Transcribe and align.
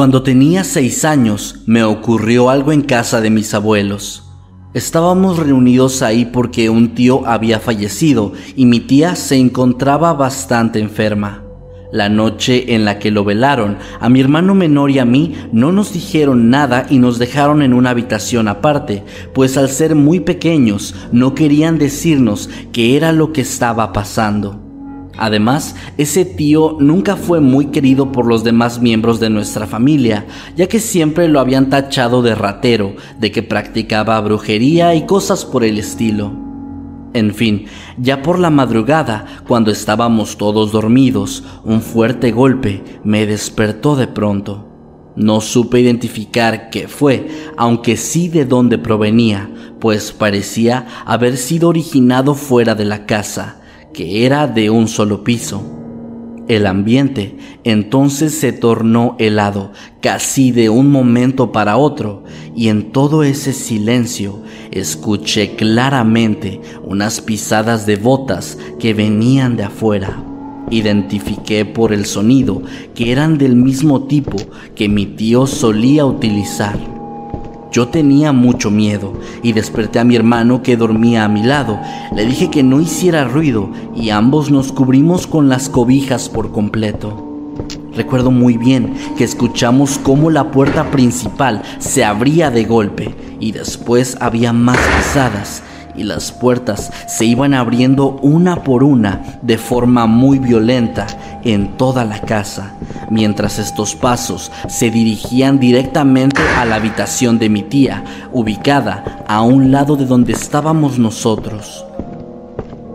Cuando 0.00 0.22
tenía 0.22 0.64
seis 0.64 1.04
años 1.04 1.56
me 1.66 1.84
ocurrió 1.84 2.48
algo 2.48 2.72
en 2.72 2.80
casa 2.80 3.20
de 3.20 3.28
mis 3.28 3.52
abuelos. 3.52 4.24
Estábamos 4.72 5.38
reunidos 5.38 6.00
ahí 6.00 6.24
porque 6.24 6.70
un 6.70 6.94
tío 6.94 7.26
había 7.26 7.60
fallecido 7.60 8.32
y 8.56 8.64
mi 8.64 8.80
tía 8.80 9.14
se 9.14 9.36
encontraba 9.36 10.14
bastante 10.14 10.80
enferma. 10.80 11.44
La 11.92 12.08
noche 12.08 12.74
en 12.74 12.86
la 12.86 12.98
que 12.98 13.10
lo 13.10 13.24
velaron, 13.24 13.76
a 14.00 14.08
mi 14.08 14.22
hermano 14.22 14.54
menor 14.54 14.90
y 14.90 15.00
a 15.00 15.04
mí 15.04 15.34
no 15.52 15.70
nos 15.70 15.92
dijeron 15.92 16.48
nada 16.48 16.86
y 16.88 16.98
nos 16.98 17.18
dejaron 17.18 17.60
en 17.60 17.74
una 17.74 17.90
habitación 17.90 18.48
aparte, 18.48 19.04
pues 19.34 19.58
al 19.58 19.68
ser 19.68 19.96
muy 19.96 20.20
pequeños 20.20 20.94
no 21.12 21.34
querían 21.34 21.76
decirnos 21.76 22.48
qué 22.72 22.96
era 22.96 23.12
lo 23.12 23.34
que 23.34 23.42
estaba 23.42 23.92
pasando. 23.92 24.69
Además, 25.16 25.74
ese 25.98 26.24
tío 26.24 26.76
nunca 26.80 27.16
fue 27.16 27.40
muy 27.40 27.66
querido 27.66 28.12
por 28.12 28.26
los 28.26 28.44
demás 28.44 28.80
miembros 28.80 29.20
de 29.20 29.30
nuestra 29.30 29.66
familia, 29.66 30.26
ya 30.56 30.66
que 30.66 30.80
siempre 30.80 31.28
lo 31.28 31.40
habían 31.40 31.68
tachado 31.68 32.22
de 32.22 32.34
ratero, 32.34 32.94
de 33.18 33.30
que 33.30 33.42
practicaba 33.42 34.20
brujería 34.20 34.94
y 34.94 35.06
cosas 35.06 35.44
por 35.44 35.64
el 35.64 35.78
estilo. 35.78 36.32
En 37.12 37.34
fin, 37.34 37.66
ya 37.98 38.22
por 38.22 38.38
la 38.38 38.50
madrugada, 38.50 39.26
cuando 39.46 39.72
estábamos 39.72 40.36
todos 40.36 40.70
dormidos, 40.70 41.42
un 41.64 41.82
fuerte 41.82 42.30
golpe 42.30 42.84
me 43.02 43.26
despertó 43.26 43.96
de 43.96 44.06
pronto. 44.06 44.68
No 45.16 45.40
supe 45.40 45.80
identificar 45.80 46.70
qué 46.70 46.86
fue, 46.86 47.28
aunque 47.56 47.96
sí 47.96 48.28
de 48.28 48.44
dónde 48.44 48.78
provenía, 48.78 49.50
pues 49.80 50.12
parecía 50.12 50.86
haber 51.04 51.36
sido 51.36 51.68
originado 51.68 52.36
fuera 52.36 52.76
de 52.76 52.84
la 52.84 53.06
casa 53.06 53.59
que 53.92 54.24
era 54.26 54.46
de 54.46 54.70
un 54.70 54.88
solo 54.88 55.24
piso. 55.24 55.62
El 56.48 56.66
ambiente 56.66 57.36
entonces 57.62 58.34
se 58.34 58.52
tornó 58.52 59.14
helado 59.20 59.70
casi 60.00 60.50
de 60.50 60.68
un 60.68 60.90
momento 60.90 61.52
para 61.52 61.76
otro 61.76 62.24
y 62.56 62.68
en 62.68 62.90
todo 62.90 63.22
ese 63.22 63.52
silencio 63.52 64.42
escuché 64.72 65.54
claramente 65.54 66.60
unas 66.82 67.20
pisadas 67.20 67.86
de 67.86 67.96
botas 67.96 68.58
que 68.80 68.94
venían 68.94 69.56
de 69.56 69.62
afuera. 69.62 70.24
Identifiqué 70.70 71.64
por 71.64 71.92
el 71.92 72.04
sonido 72.04 72.62
que 72.96 73.12
eran 73.12 73.38
del 73.38 73.54
mismo 73.54 74.08
tipo 74.08 74.36
que 74.74 74.88
mi 74.88 75.06
tío 75.06 75.46
solía 75.46 76.04
utilizar. 76.04 76.99
Yo 77.70 77.88
tenía 77.88 78.32
mucho 78.32 78.70
miedo 78.70 79.12
y 79.42 79.52
desperté 79.52 80.00
a 80.00 80.04
mi 80.04 80.16
hermano 80.16 80.62
que 80.62 80.76
dormía 80.76 81.24
a 81.24 81.28
mi 81.28 81.42
lado. 81.42 81.78
Le 82.14 82.26
dije 82.26 82.50
que 82.50 82.62
no 82.62 82.80
hiciera 82.80 83.24
ruido 83.24 83.70
y 83.94 84.10
ambos 84.10 84.50
nos 84.50 84.72
cubrimos 84.72 85.26
con 85.26 85.48
las 85.48 85.68
cobijas 85.68 86.28
por 86.28 86.50
completo. 86.50 87.26
Recuerdo 87.94 88.30
muy 88.30 88.56
bien 88.56 88.94
que 89.16 89.24
escuchamos 89.24 89.98
cómo 90.02 90.30
la 90.30 90.50
puerta 90.50 90.90
principal 90.90 91.62
se 91.78 92.04
abría 92.04 92.50
de 92.50 92.64
golpe 92.64 93.14
y 93.38 93.52
después 93.52 94.16
había 94.20 94.52
más 94.52 94.78
pisadas 94.78 95.62
y 96.00 96.02
las 96.02 96.32
puertas 96.32 96.90
se 97.06 97.26
iban 97.26 97.52
abriendo 97.52 98.18
una 98.22 98.64
por 98.64 98.82
una 98.82 99.38
de 99.42 99.58
forma 99.58 100.06
muy 100.06 100.38
violenta 100.38 101.06
en 101.44 101.76
toda 101.76 102.06
la 102.06 102.20
casa, 102.20 102.74
mientras 103.10 103.58
estos 103.58 103.94
pasos 103.94 104.50
se 104.66 104.90
dirigían 104.90 105.60
directamente 105.60 106.40
a 106.56 106.64
la 106.64 106.76
habitación 106.76 107.38
de 107.38 107.50
mi 107.50 107.62
tía, 107.62 108.02
ubicada 108.32 109.24
a 109.28 109.42
un 109.42 109.70
lado 109.70 109.96
de 109.96 110.06
donde 110.06 110.32
estábamos 110.32 110.98
nosotros. 110.98 111.84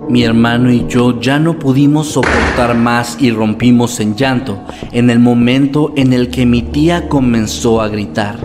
Mi 0.09 0.23
hermano 0.23 0.71
y 0.71 0.85
yo 0.87 1.19
ya 1.19 1.37
no 1.37 1.59
pudimos 1.59 2.07
soportar 2.07 2.75
más 2.75 3.17
y 3.19 3.31
rompimos 3.31 3.99
en 3.99 4.15
llanto 4.15 4.59
en 4.91 5.11
el 5.11 5.19
momento 5.19 5.93
en 5.95 6.13
el 6.13 6.29
que 6.29 6.45
mi 6.45 6.63
tía 6.63 7.07
comenzó 7.07 7.81
a 7.81 7.87
gritar 7.87 8.37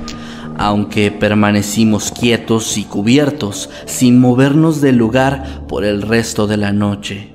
aunque 0.60 1.10
permanecimos 1.10 2.12
quietos 2.12 2.76
y 2.76 2.84
cubiertos, 2.84 3.70
sin 3.86 4.20
movernos 4.20 4.82
del 4.82 4.96
lugar 4.96 5.66
por 5.66 5.86
el 5.86 6.02
resto 6.02 6.46
de 6.46 6.58
la 6.58 6.70
noche. 6.70 7.32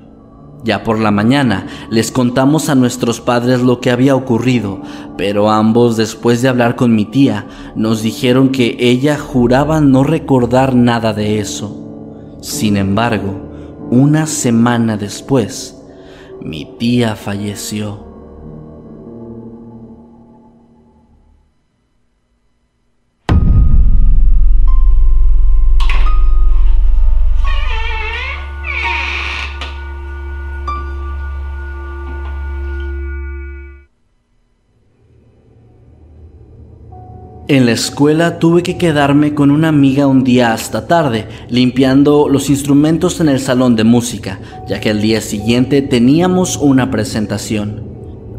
Ya 0.62 0.84
por 0.84 1.00
la 1.00 1.10
mañana 1.10 1.66
les 1.90 2.12
contamos 2.12 2.68
a 2.68 2.76
nuestros 2.76 3.20
padres 3.20 3.62
lo 3.62 3.80
que 3.80 3.90
había 3.90 4.14
ocurrido, 4.14 4.80
pero 5.18 5.50
ambos 5.50 5.96
después 5.96 6.40
de 6.40 6.48
hablar 6.48 6.76
con 6.76 6.94
mi 6.94 7.04
tía 7.04 7.48
nos 7.74 8.00
dijeron 8.00 8.50
que 8.50 8.76
ella 8.78 9.18
juraba 9.18 9.80
no 9.80 10.04
recordar 10.04 10.76
nada 10.76 11.12
de 11.12 11.40
eso. 11.40 12.38
Sin 12.42 12.76
embargo, 12.76 13.88
una 13.90 14.28
semana 14.28 14.96
después, 14.96 15.76
mi 16.40 16.76
tía 16.78 17.16
falleció. 17.16 18.05
En 37.48 37.64
la 37.64 37.70
escuela 37.70 38.40
tuve 38.40 38.64
que 38.64 38.76
quedarme 38.76 39.32
con 39.32 39.52
una 39.52 39.68
amiga 39.68 40.08
un 40.08 40.24
día 40.24 40.52
hasta 40.52 40.88
tarde, 40.88 41.28
limpiando 41.48 42.28
los 42.28 42.50
instrumentos 42.50 43.20
en 43.20 43.28
el 43.28 43.38
salón 43.38 43.76
de 43.76 43.84
música, 43.84 44.40
ya 44.66 44.80
que 44.80 44.90
al 44.90 45.00
día 45.00 45.20
siguiente 45.20 45.80
teníamos 45.80 46.56
una 46.56 46.90
presentación. 46.90 47.84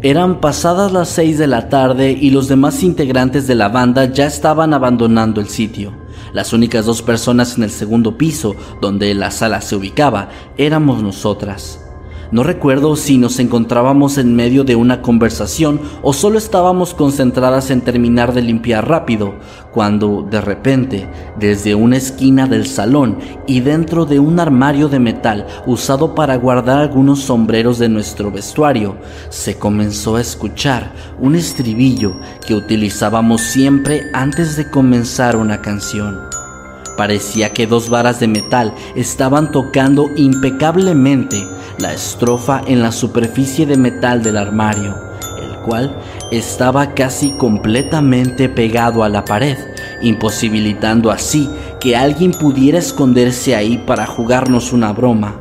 Eran 0.02 0.42
pasadas 0.42 0.92
las 0.92 1.08
seis 1.08 1.38
de 1.38 1.48
la 1.48 1.70
tarde 1.70 2.12
y 2.12 2.31
los 2.31 2.50
demás 2.50 2.84
integrantes 2.84 3.48
de 3.48 3.56
la 3.56 3.70
banda 3.70 4.12
ya 4.12 4.26
estaban 4.26 4.74
abandonando 4.74 5.40
el 5.40 5.48
sitio. 5.48 5.94
Las 6.34 6.52
únicas 6.52 6.86
dos 6.86 7.02
personas 7.02 7.56
en 7.56 7.64
el 7.64 7.72
segundo 7.72 8.18
piso, 8.18 8.58
donde 8.81 9.14
la 9.14 9.31
sala 9.31 9.62
se 9.62 9.78
ubicaba, 9.78 10.28
éramos 10.58 11.02
nosotras. 11.02 11.80
No 12.32 12.44
recuerdo 12.44 12.96
si 12.98 13.18
nos 13.18 13.40
encontrábamos 13.40 14.18
en 14.18 14.36
medio 14.36 14.66
de 14.66 14.76
una 14.76 15.02
conversación 15.02 15.80
o 16.02 16.12
solo 16.12 16.38
estábamos 16.38 16.94
concentradas 16.94 17.72
en 17.72 17.82
terminar 17.82 18.34
de 18.34 18.42
limpiar 18.42 18.88
rápido, 18.88 19.36
cuando 19.72 20.28
de 20.30 20.42
repente, 20.42 21.10
desde 21.40 21.74
una 21.74 21.98
esquina 21.98 22.46
del 22.46 22.68
salón 22.68 23.20
y 23.48 23.62
dentro 23.62 24.06
de 24.06 24.20
un 24.20 24.40
armario 24.40 24.90
de 24.90 25.00
metal 25.00 25.48
usado 25.66 26.16
para 26.16 26.36
guardar 26.36 26.80
algunos 26.80 27.20
sombreros 27.20 27.80
de 27.80 27.88
nuestro 27.88 28.30
vestuario, 28.30 28.98
se 29.30 29.58
comenzó 29.58 30.18
a 30.18 30.22
escuchar 30.22 30.94
un 31.20 31.36
estribillo 31.36 32.14
que 32.46 32.56
utilizábamos 32.56 33.42
siempre 33.42 34.02
antes 34.14 34.58
de 34.58 34.70
comenzar 34.70 35.38
una 35.38 35.62
canción. 35.62 36.27
Parecía 36.98 37.54
que 37.54 37.68
dos 37.68 37.90
varas 37.90 38.20
de 38.20 38.28
metal 38.28 38.74
estaban 38.96 39.52
tocando 39.52 40.10
impecablemente 40.16 41.48
la 41.78 41.94
estrofa 41.94 42.62
en 42.66 42.82
la 42.82 42.92
superficie 42.92 43.68
de 43.68 43.78
metal 43.78 44.24
del 44.24 44.36
armario, 44.36 44.96
el 45.40 45.58
cual 45.60 45.96
estaba 46.32 46.96
casi 46.96 47.38
completamente 47.38 48.50
pegado 48.50 49.04
a 49.04 49.10
la 49.10 49.24
pared, 49.24 49.58
imposibilitando 50.02 51.12
así 51.12 51.48
que 51.80 51.96
alguien 51.96 52.32
pudiera 52.32 52.80
esconderse 52.80 53.56
ahí 53.56 53.78
para 53.78 54.08
jugarnos 54.08 54.74
una 54.74 54.92
broma. 54.92 55.40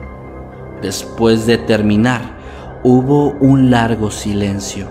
Después 0.82 1.46
de 1.46 1.56
terminar, 1.56 2.36
hubo 2.82 3.30
un 3.40 3.70
largo 3.70 4.10
silencio. 4.10 4.88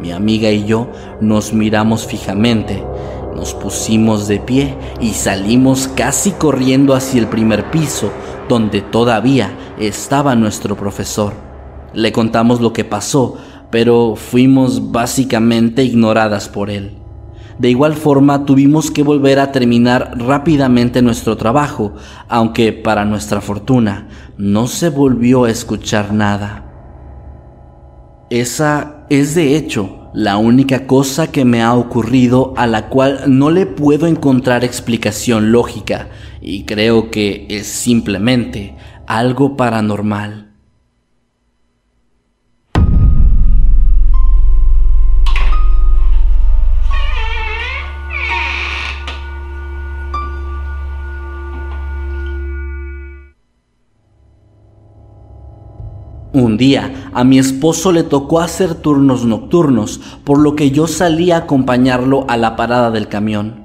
Mi 0.00 0.10
amiga 0.10 0.50
y 0.50 0.66
yo 0.66 0.90
nos 1.20 1.52
miramos 1.52 2.06
fijamente, 2.06 2.84
nos 3.36 3.54
pusimos 3.54 4.26
de 4.26 4.40
pie 4.40 4.76
y 5.00 5.12
salimos 5.12 5.88
casi 5.94 6.32
corriendo 6.32 6.94
hacia 6.94 7.20
el 7.20 7.28
primer 7.28 7.70
piso, 7.70 8.10
donde 8.48 8.80
todavía 8.80 9.56
estaba 9.78 10.34
nuestro 10.34 10.76
profesor. 10.76 11.34
Le 11.92 12.12
contamos 12.12 12.60
lo 12.60 12.72
que 12.72 12.84
pasó, 12.84 13.36
pero 13.70 14.16
fuimos 14.16 14.90
básicamente 14.90 15.84
ignoradas 15.84 16.48
por 16.48 16.70
él. 16.70 16.98
De 17.58 17.70
igual 17.70 17.94
forma 17.94 18.44
tuvimos 18.44 18.90
que 18.90 19.02
volver 19.02 19.38
a 19.38 19.52
terminar 19.52 20.12
rápidamente 20.16 21.00
nuestro 21.00 21.36
trabajo, 21.36 21.94
aunque 22.28 22.72
para 22.72 23.04
nuestra 23.04 23.40
fortuna 23.40 24.08
no 24.36 24.66
se 24.66 24.90
volvió 24.90 25.44
a 25.44 25.50
escuchar 25.50 26.12
nada. 26.12 26.64
Esa 28.28 29.06
es 29.08 29.34
de 29.34 29.56
hecho 29.56 29.95
la 30.16 30.38
única 30.38 30.86
cosa 30.86 31.30
que 31.30 31.44
me 31.44 31.60
ha 31.62 31.74
ocurrido 31.74 32.54
a 32.56 32.66
la 32.66 32.88
cual 32.88 33.24
no 33.26 33.50
le 33.50 33.66
puedo 33.66 34.06
encontrar 34.06 34.64
explicación 34.64 35.52
lógica 35.52 36.08
y 36.40 36.64
creo 36.64 37.10
que 37.10 37.44
es 37.50 37.66
simplemente 37.66 38.76
algo 39.06 39.58
paranormal. 39.58 40.45
Un 56.36 56.58
día 56.58 57.10
a 57.14 57.24
mi 57.24 57.38
esposo 57.38 57.92
le 57.92 58.02
tocó 58.02 58.40
hacer 58.40 58.74
turnos 58.74 59.24
nocturnos, 59.24 60.02
por 60.22 60.38
lo 60.38 60.54
que 60.54 60.70
yo 60.70 60.86
salí 60.86 61.30
a 61.30 61.38
acompañarlo 61.38 62.26
a 62.28 62.36
la 62.36 62.56
parada 62.56 62.90
del 62.90 63.08
camión. 63.08 63.64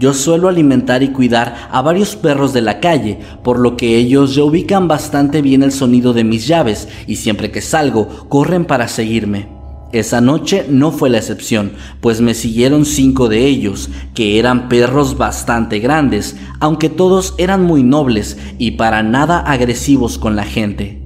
Yo 0.00 0.12
suelo 0.14 0.48
alimentar 0.48 1.04
y 1.04 1.12
cuidar 1.12 1.68
a 1.70 1.80
varios 1.80 2.16
perros 2.16 2.52
de 2.52 2.60
la 2.60 2.80
calle, 2.80 3.20
por 3.44 3.60
lo 3.60 3.76
que 3.76 3.96
ellos 3.96 4.34
ya 4.34 4.42
ubican 4.42 4.88
bastante 4.88 5.42
bien 5.42 5.62
el 5.62 5.70
sonido 5.70 6.12
de 6.12 6.24
mis 6.24 6.48
llaves 6.48 6.88
y 7.06 7.14
siempre 7.14 7.52
que 7.52 7.60
salgo 7.60 8.08
corren 8.28 8.64
para 8.64 8.88
seguirme. 8.88 9.46
Esa 9.92 10.20
noche 10.20 10.66
no 10.68 10.90
fue 10.90 11.10
la 11.10 11.18
excepción, 11.18 11.70
pues 12.00 12.20
me 12.20 12.34
siguieron 12.34 12.84
cinco 12.84 13.28
de 13.28 13.46
ellos, 13.46 13.90
que 14.14 14.40
eran 14.40 14.68
perros 14.68 15.16
bastante 15.18 15.78
grandes, 15.78 16.36
aunque 16.58 16.88
todos 16.88 17.36
eran 17.38 17.62
muy 17.62 17.84
nobles 17.84 18.38
y 18.58 18.72
para 18.72 19.04
nada 19.04 19.38
agresivos 19.38 20.18
con 20.18 20.34
la 20.34 20.42
gente. 20.42 20.97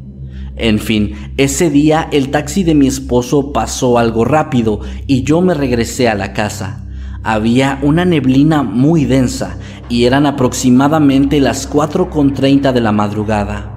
En 0.63 0.79
fin, 0.79 1.33
ese 1.39 1.71
día 1.71 2.09
el 2.13 2.31
taxi 2.31 2.63
de 2.63 2.77
mi 2.77 2.87
esposo 2.87 3.53
pasó 3.53 3.99
algo 3.99 4.25
rápido 4.25 4.79
y 5.09 5.25
yo 5.25 5.41
me 5.41 5.55
regresé 5.55 6.09
a 6.09 6.15
la 6.15 6.33
casa. 6.33 6.85
Había 7.25 7.81
una 7.83 8.05
neblina 8.05 8.63
muy 8.63 9.05
densa 9.05 9.57
y 9.89 10.05
eran 10.05 10.25
aproximadamente 10.25 11.41
las 11.41 11.69
4.30 11.69 12.71
de 12.71 12.81
la 12.81 12.93
madrugada. 12.93 13.73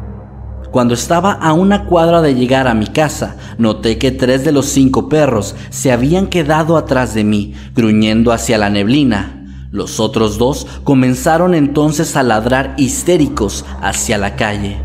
Cuando 0.69 0.93
estaba 0.93 1.31
a 1.31 1.53
una 1.53 1.85
cuadra 1.85 2.21
de 2.21 2.35
llegar 2.35 2.67
a 2.67 2.75
mi 2.75 2.85
casa, 2.85 3.35
noté 3.57 3.97
que 3.97 4.11
tres 4.11 4.45
de 4.45 4.51
los 4.51 4.67
cinco 4.67 5.09
perros 5.09 5.55
se 5.71 5.91
habían 5.91 6.27
quedado 6.27 6.77
atrás 6.77 7.15
de 7.15 7.23
mí, 7.23 7.55
gruñendo 7.75 8.31
hacia 8.31 8.59
la 8.59 8.69
neblina. 8.69 9.43
Los 9.71 9.99
otros 9.99 10.37
dos 10.37 10.67
comenzaron 10.83 11.55
entonces 11.55 12.15
a 12.15 12.21
ladrar 12.21 12.75
histéricos 12.77 13.65
hacia 13.81 14.19
la 14.19 14.35
calle. 14.35 14.77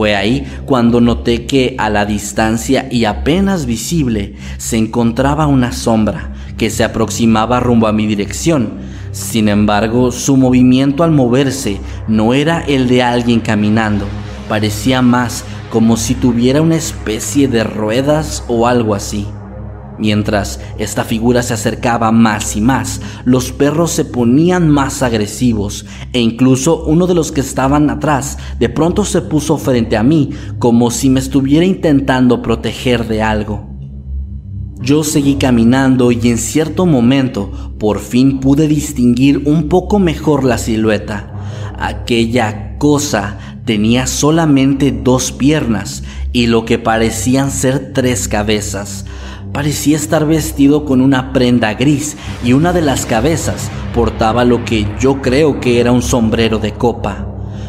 Fue 0.00 0.16
ahí 0.16 0.46
cuando 0.64 1.02
noté 1.02 1.44
que 1.44 1.74
a 1.76 1.90
la 1.90 2.06
distancia 2.06 2.88
y 2.90 3.04
apenas 3.04 3.66
visible 3.66 4.34
se 4.56 4.78
encontraba 4.78 5.46
una 5.46 5.72
sombra 5.72 6.32
que 6.56 6.70
se 6.70 6.84
aproximaba 6.84 7.60
rumbo 7.60 7.86
a 7.86 7.92
mi 7.92 8.06
dirección. 8.06 8.78
Sin 9.12 9.50
embargo, 9.50 10.10
su 10.10 10.38
movimiento 10.38 11.04
al 11.04 11.10
moverse 11.10 11.80
no 12.08 12.32
era 12.32 12.60
el 12.60 12.88
de 12.88 13.02
alguien 13.02 13.40
caminando, 13.40 14.06
parecía 14.48 15.02
más 15.02 15.44
como 15.70 15.98
si 15.98 16.14
tuviera 16.14 16.62
una 16.62 16.76
especie 16.76 17.46
de 17.46 17.62
ruedas 17.62 18.42
o 18.48 18.66
algo 18.66 18.94
así. 18.94 19.26
Mientras 20.00 20.60
esta 20.78 21.04
figura 21.04 21.42
se 21.42 21.52
acercaba 21.52 22.10
más 22.10 22.56
y 22.56 22.62
más, 22.62 23.02
los 23.26 23.52
perros 23.52 23.90
se 23.90 24.06
ponían 24.06 24.66
más 24.66 25.02
agresivos 25.02 25.84
e 26.14 26.20
incluso 26.20 26.84
uno 26.84 27.06
de 27.06 27.14
los 27.14 27.32
que 27.32 27.42
estaban 27.42 27.90
atrás 27.90 28.38
de 28.58 28.70
pronto 28.70 29.04
se 29.04 29.20
puso 29.20 29.58
frente 29.58 29.98
a 29.98 30.02
mí 30.02 30.30
como 30.58 30.90
si 30.90 31.10
me 31.10 31.20
estuviera 31.20 31.66
intentando 31.66 32.40
proteger 32.40 33.06
de 33.08 33.20
algo. 33.20 33.68
Yo 34.80 35.04
seguí 35.04 35.34
caminando 35.34 36.10
y 36.12 36.30
en 36.30 36.38
cierto 36.38 36.86
momento 36.86 37.74
por 37.78 37.98
fin 37.98 38.40
pude 38.40 38.66
distinguir 38.66 39.42
un 39.44 39.68
poco 39.68 39.98
mejor 39.98 40.44
la 40.44 40.56
silueta. 40.56 41.34
Aquella 41.78 42.78
cosa 42.78 43.38
tenía 43.66 44.06
solamente 44.06 44.92
dos 44.92 45.32
piernas 45.32 46.02
y 46.32 46.46
lo 46.46 46.64
que 46.64 46.78
parecían 46.78 47.50
ser 47.50 47.92
tres 47.92 48.28
cabezas. 48.28 49.04
Parecía 49.52 49.96
estar 49.96 50.26
vestido 50.26 50.84
con 50.84 51.00
una 51.00 51.32
prenda 51.32 51.74
gris 51.74 52.16
y 52.44 52.52
una 52.52 52.72
de 52.72 52.82
las 52.82 53.04
cabezas 53.04 53.68
portaba 53.94 54.44
lo 54.44 54.64
que 54.64 54.86
yo 55.00 55.20
creo 55.20 55.60
que 55.60 55.80
era 55.80 55.90
un 55.90 56.02
sombrero 56.02 56.58
de 56.58 56.72
copa. 56.72 57.26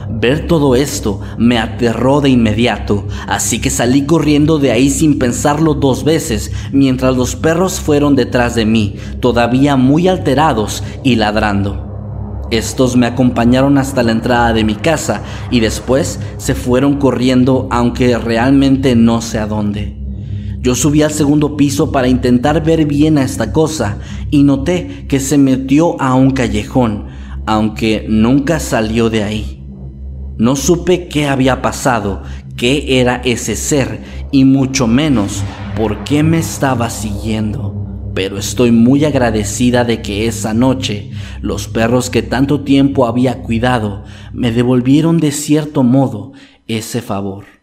Ver 0.08 0.46
todo 0.46 0.76
esto 0.76 1.22
me 1.40 1.58
aterró 1.58 2.22
de 2.22 2.30
inmediato, 2.30 3.08
así 3.28 3.60
que 3.60 3.72
salí 3.72 4.06
corriendo 4.06 4.60
de 4.60 4.72
ahí 4.72 4.92
sin 4.92 5.18
pensarlo 5.18 5.74
dos 5.74 6.04
veces, 6.04 6.52
mientras 6.72 7.16
los 7.16 7.36
perros 7.36 7.80
fueron 7.80 8.16
detrás 8.16 8.54
de 8.54 8.66
mí, 8.66 8.98
todavía 9.20 9.76
muy 9.78 10.08
alterados 10.08 10.84
y 11.04 11.16
ladrando. 11.16 12.48
Estos 12.52 12.96
me 12.98 13.08
acompañaron 13.08 13.78
hasta 13.78 14.04
la 14.04 14.12
entrada 14.12 14.54
de 14.54 14.64
mi 14.64 14.76
casa 14.76 15.24
y 15.50 15.62
después 15.62 16.20
se 16.38 16.54
fueron 16.54 16.98
corriendo 16.98 17.68
aunque 17.72 18.18
realmente 18.18 18.96
no 18.96 19.22
sé 19.22 19.40
a 19.40 19.48
dónde. 19.48 20.01
Yo 20.62 20.76
subí 20.76 21.02
al 21.02 21.12
segundo 21.12 21.58
piso 21.58 21.92
para 21.92 22.08
intentar 22.08 22.64
ver 22.64 22.86
bien 22.86 23.18
a 23.18 23.24
esta 23.24 23.52
cosa 23.52 23.98
y 24.30 24.44
noté 24.44 25.06
que 25.08 25.20
se 25.20 25.40
metió 25.40 26.00
a 26.00 26.14
un 26.14 26.32
callejón, 26.32 27.08
aunque 27.48 28.06
nunca 28.08 28.60
salió 28.60 29.10
de 29.10 29.24
ahí. 29.24 29.66
No 30.38 30.56
supe 30.56 31.08
qué 31.08 31.28
había 31.28 31.64
pasado, 31.64 32.22
qué 32.58 33.00
era 33.00 33.24
ese 33.26 33.56
ser 33.56 34.02
y 34.32 34.46
mucho 34.46 34.86
menos 34.86 35.44
por 35.76 36.04
qué 36.04 36.22
me 36.22 36.38
estaba 36.38 36.92
siguiendo. 36.92 38.12
Pero 38.14 38.38
estoy 38.38 38.72
muy 38.72 39.04
agradecida 39.04 39.84
de 39.84 40.04
que 40.04 40.28
esa 40.28 40.54
noche 40.54 41.10
los 41.42 41.68
perros 41.68 42.12
que 42.12 42.22
tanto 42.22 42.62
tiempo 42.62 43.08
había 43.08 43.42
cuidado 43.42 44.04
me 44.32 44.52
devolvieron 44.52 45.18
de 45.20 45.32
cierto 45.32 45.82
modo 45.82 46.34
ese 46.68 47.02
favor. 47.02 47.61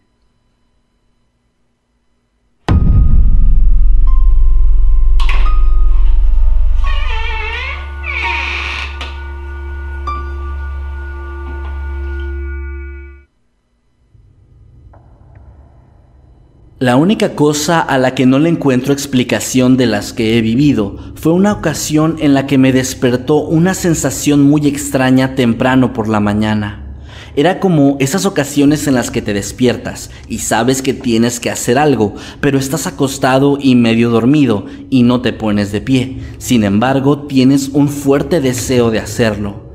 La 16.81 16.95
única 16.95 17.35
cosa 17.35 17.81
a 17.81 17.99
la 17.99 18.15
que 18.15 18.25
no 18.25 18.39
le 18.39 18.49
encuentro 18.49 18.93
explicación 18.93 19.77
de 19.77 19.87
las 19.87 20.13
que 20.13 20.39
he 20.39 20.41
vivido 20.43 20.97
fue 21.17 21.33
una 21.33 21.53
ocasión 21.53 22.15
en 22.21 22.35
la 22.35 22.47
que 22.47 22.57
me 22.57 22.73
despertó 22.73 23.39
una 23.39 23.75
sensación 23.75 24.45
muy 24.45 24.69
extraña 24.69 25.35
temprano 25.35 25.93
por 25.93 26.09
la 26.09 26.21
mañana. 26.21 26.85
Era 27.35 27.59
como 27.59 27.97
esas 27.99 28.27
ocasiones 28.27 28.87
en 28.87 28.95
las 28.95 29.11
que 29.11 29.23
te 29.23 29.35
despiertas 29.35 30.11
y 30.29 30.39
sabes 30.39 30.81
que 30.81 30.95
tienes 30.95 31.41
que 31.41 31.51
hacer 31.51 31.79
algo, 31.79 32.15
pero 32.41 32.61
estás 32.61 32.87
acostado 32.87 33.59
y 33.61 33.75
medio 33.75 34.11
dormido 34.11 34.67
y 34.89 35.03
no 35.03 35.21
te 35.21 35.33
pones 35.33 35.73
de 35.73 35.81
pie. 35.81 36.21
Sin 36.39 36.63
embargo, 36.63 37.27
tienes 37.27 37.71
un 37.71 37.89
fuerte 37.89 38.41
deseo 38.41 38.93
de 38.93 39.01
hacerlo. 39.01 39.68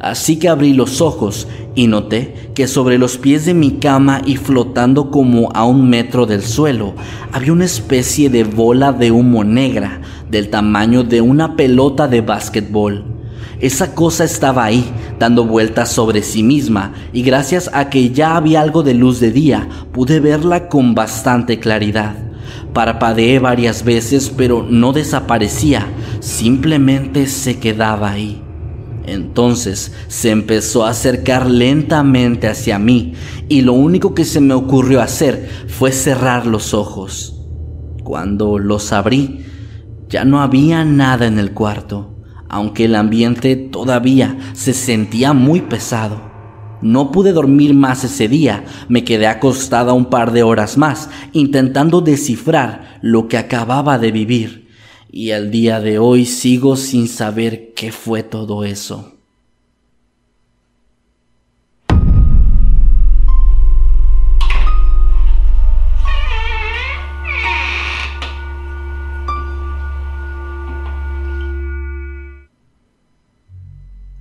Así 0.00 0.38
que 0.38 0.48
abrí 0.48 0.72
los 0.72 1.02
ojos 1.02 1.46
y 1.74 1.86
noté 1.86 2.50
que 2.54 2.66
sobre 2.66 2.96
los 2.96 3.18
pies 3.18 3.44
de 3.44 3.52
mi 3.52 3.72
cama 3.72 4.22
y 4.24 4.36
flotando 4.36 5.10
como 5.10 5.50
a 5.52 5.64
un 5.66 5.90
metro 5.90 6.24
del 6.24 6.42
suelo 6.42 6.94
había 7.32 7.52
una 7.52 7.66
especie 7.66 8.30
de 8.30 8.44
bola 8.44 8.92
de 8.92 9.10
humo 9.10 9.44
negra 9.44 10.00
del 10.30 10.48
tamaño 10.48 11.04
de 11.04 11.20
una 11.20 11.54
pelota 11.54 12.08
de 12.08 12.22
básquetbol. 12.22 13.04
Esa 13.60 13.94
cosa 13.94 14.24
estaba 14.24 14.64
ahí, 14.64 14.90
dando 15.18 15.44
vueltas 15.44 15.92
sobre 15.92 16.22
sí 16.22 16.42
misma, 16.42 16.94
y 17.12 17.22
gracias 17.22 17.70
a 17.74 17.90
que 17.90 18.08
ya 18.08 18.36
había 18.36 18.62
algo 18.62 18.82
de 18.82 18.94
luz 18.94 19.20
de 19.20 19.32
día, 19.32 19.68
pude 19.92 20.18
verla 20.18 20.68
con 20.68 20.94
bastante 20.94 21.60
claridad. 21.60 22.14
Parpadeé 22.72 23.38
varias 23.38 23.84
veces, 23.84 24.32
pero 24.34 24.66
no 24.66 24.94
desaparecía, 24.94 25.86
simplemente 26.20 27.26
se 27.26 27.58
quedaba 27.58 28.12
ahí. 28.12 28.40
Entonces 29.06 29.92
se 30.08 30.30
empezó 30.30 30.84
a 30.84 30.90
acercar 30.90 31.50
lentamente 31.50 32.48
hacia 32.48 32.78
mí 32.78 33.14
y 33.48 33.62
lo 33.62 33.72
único 33.72 34.14
que 34.14 34.24
se 34.24 34.40
me 34.40 34.54
ocurrió 34.54 35.00
hacer 35.00 35.48
fue 35.68 35.92
cerrar 35.92 36.46
los 36.46 36.74
ojos. 36.74 37.36
Cuando 38.04 38.58
los 38.58 38.92
abrí, 38.92 39.44
ya 40.08 40.24
no 40.24 40.40
había 40.40 40.84
nada 40.84 41.26
en 41.26 41.38
el 41.38 41.52
cuarto, 41.52 42.16
aunque 42.48 42.86
el 42.86 42.96
ambiente 42.96 43.56
todavía 43.56 44.36
se 44.52 44.72
sentía 44.72 45.32
muy 45.32 45.60
pesado. 45.60 46.30
No 46.82 47.12
pude 47.12 47.32
dormir 47.32 47.74
más 47.74 48.04
ese 48.04 48.26
día, 48.26 48.64
me 48.88 49.04
quedé 49.04 49.26
acostada 49.26 49.92
un 49.92 50.06
par 50.06 50.32
de 50.32 50.42
horas 50.42 50.78
más, 50.78 51.10
intentando 51.32 52.00
descifrar 52.00 52.98
lo 53.02 53.28
que 53.28 53.38
acababa 53.38 53.98
de 53.98 54.12
vivir, 54.12 54.59
y 55.12 55.32
al 55.32 55.50
día 55.50 55.80
de 55.80 55.98
hoy 55.98 56.24
sigo 56.24 56.76
sin 56.76 57.08
saber 57.08 57.72
qué 57.74 57.92
fue 57.92 58.22
todo 58.22 58.64
eso. 58.64 59.14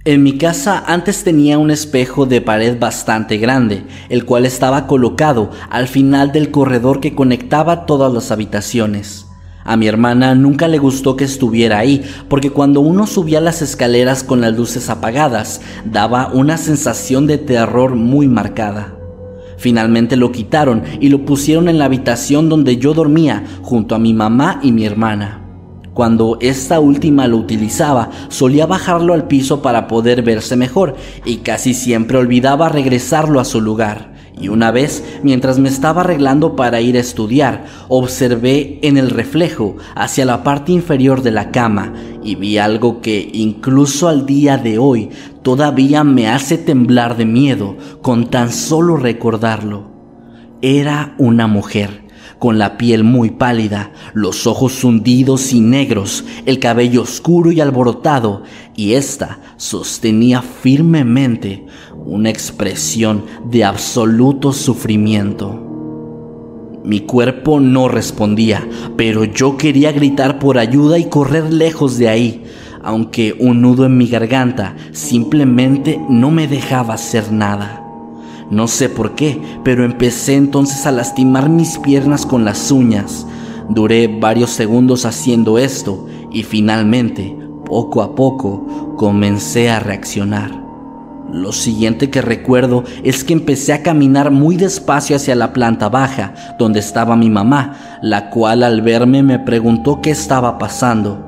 En 0.06 0.24
mi 0.24 0.40
casa 0.40 0.84
antes 0.88 1.24
tenía 1.24 1.60
un 1.60 1.70
espejo 1.70 2.26
de 2.26 2.42
pared 2.42 2.80
bastante 2.80 3.38
grande, 3.38 3.84
el 4.08 4.26
cual 4.26 4.48
estaba 4.48 4.88
colocado 4.88 5.52
al 5.70 5.88
final 5.88 6.32
del 6.32 6.50
corredor 6.50 7.00
que 7.00 7.14
conectaba 7.14 7.86
todas 7.86 8.12
las 8.12 8.32
habitaciones. 8.32 9.29
A 9.70 9.78
mi 9.78 9.86
hermana 9.86 10.34
nunca 10.34 10.68
le 10.68 10.80
gustó 10.80 11.16
que 11.16 11.26
estuviera 11.26 11.78
ahí, 11.78 12.02
porque 12.28 12.50
cuando 12.50 12.82
uno 12.82 13.06
subía 13.06 13.40
las 13.40 13.62
escaleras 13.62 14.24
con 14.24 14.42
las 14.42 14.58
luces 14.58 14.90
apagadas, 14.90 15.62
daba 15.86 16.32
una 16.34 16.58
sensación 16.58 17.28
de 17.28 17.38
terror 17.38 17.94
muy 17.94 18.28
marcada. 18.28 18.96
Finalmente 19.58 20.16
lo 20.16 20.32
quitaron 20.32 20.82
y 21.00 21.10
lo 21.10 21.24
pusieron 21.24 21.70
en 21.70 21.78
la 21.78 21.86
habitación 21.86 22.50
donde 22.50 22.78
yo 22.78 22.96
dormía 22.96 23.44
junto 23.62 23.94
a 23.94 24.00
mi 24.00 24.12
mamá 24.12 24.60
y 24.64 24.72
mi 24.72 24.88
hermana. 24.88 25.46
Cuando 25.94 26.40
esta 26.42 26.80
última 26.80 27.28
lo 27.28 27.38
utilizaba, 27.38 28.10
solía 28.30 28.66
bajarlo 28.66 29.14
al 29.14 29.28
piso 29.28 29.62
para 29.62 29.88
poder 29.88 30.24
verse 30.24 30.56
mejor 30.56 30.96
y 31.26 31.38
casi 31.38 31.76
siempre 31.76 32.18
olvidaba 32.18 32.70
regresarlo 32.70 33.40
a 33.40 33.46
su 33.46 33.62
lugar. 33.62 34.19
Y 34.40 34.48
una 34.48 34.72
vez, 34.72 35.04
mientras 35.22 35.60
me 35.60 35.68
estaba 35.68 36.02
arreglando 36.02 36.56
para 36.56 36.80
ir 36.80 36.96
a 36.96 37.02
estudiar, 37.02 37.66
observé 37.90 38.80
en 38.84 38.98
el 38.98 39.10
reflejo 39.10 39.76
hacia 39.96 40.26
la 40.26 40.44
parte 40.44 40.72
inferior 40.72 41.22
de 41.22 41.32
la 41.32 41.52
cama 41.52 41.94
y 42.24 42.36
vi 42.36 42.58
algo 42.58 43.02
que 43.02 43.30
incluso 43.34 44.08
al 44.08 44.26
día 44.26 44.58
de 44.58 44.78
hoy 44.78 45.10
todavía 45.42 46.06
me 46.06 46.30
hace 46.30 46.58
temblar 46.58 47.18
de 47.18 47.26
miedo 47.26 47.76
con 48.02 48.28
tan 48.28 48.52
solo 48.52 48.96
recordarlo. 48.96 49.90
Era 50.62 51.16
una 51.18 51.48
mujer 51.48 52.10
con 52.40 52.58
la 52.58 52.78
piel 52.78 53.04
muy 53.04 53.32
pálida, 53.32 53.92
los 54.14 54.48
ojos 54.48 54.84
hundidos 54.84 55.52
y 55.52 55.60
negros, 55.60 56.24
el 56.46 56.60
cabello 56.60 57.02
oscuro 57.02 57.52
y 57.52 57.60
alborotado, 57.60 58.44
y 58.76 58.94
ésta 58.94 59.40
sostenía 59.58 60.42
firmemente 60.42 61.66
una 62.06 62.30
expresión 62.30 63.24
de 63.46 63.64
absoluto 63.64 64.54
sufrimiento. 64.54 65.70
Mi 66.84 67.02
cuerpo 67.02 67.60
no 67.60 67.88
respondía, 67.88 68.68
pero 68.96 69.26
yo 69.26 69.58
quería 69.58 69.92
gritar 69.92 70.40
por 70.40 70.58
ayuda 70.58 70.98
y 70.98 71.10
correr 71.10 71.52
lejos 71.52 71.98
de 71.98 72.10
ahí, 72.10 72.44
aunque 72.82 73.36
un 73.40 73.62
nudo 73.62 73.86
en 73.86 73.98
mi 73.98 74.08
garganta 74.08 74.76
simplemente 74.92 76.00
no 76.10 76.32
me 76.32 76.48
dejaba 76.48 76.94
hacer 76.94 77.32
nada. 77.32 77.86
No 78.50 78.68
sé 78.68 78.90
por 78.90 79.14
qué, 79.14 79.40
pero 79.64 79.84
empecé 79.86 80.36
entonces 80.36 80.86
a 80.88 80.92
lastimar 80.92 81.50
mis 81.50 81.78
piernas 81.78 82.26
con 82.26 82.46
las 82.46 82.72
uñas. 82.72 83.28
Duré 83.70 84.08
varios 84.08 84.50
segundos 84.50 85.06
haciendo 85.06 85.60
esto 85.60 86.08
y 86.32 86.44
finalmente, 86.44 87.38
poco 87.66 88.02
a 88.02 88.16
poco, 88.16 88.96
comencé 88.98 89.70
a 89.70 89.80
reaccionar. 89.80 90.59
Lo 91.32 91.52
siguiente 91.52 92.10
que 92.10 92.22
recuerdo 92.22 92.84
es 93.04 93.24
que 93.24 93.34
empecé 93.34 93.74
a 93.74 93.84
caminar 93.84 94.32
muy 94.32 94.58
despacio 94.58 95.16
hacia 95.16 95.36
la 95.36 95.54
planta 95.54 95.88
baja, 95.90 96.34
donde 96.58 96.80
estaba 96.80 97.16
mi 97.16 97.30
mamá, 97.30 98.00
la 98.02 98.30
cual 98.30 98.64
al 98.64 98.82
verme 98.82 99.22
me 99.22 99.38
preguntó 99.38 100.02
qué 100.02 100.12
estaba 100.12 100.58
pasando. 100.58 101.26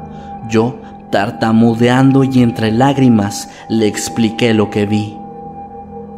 Yo, 0.50 0.80
tartamudeando 1.12 2.24
y 2.24 2.42
entre 2.42 2.72
lágrimas, 2.72 3.50
le 3.70 3.88
expliqué 3.88 4.54
lo 4.54 4.70
que 4.70 4.86
vi. 4.86 5.18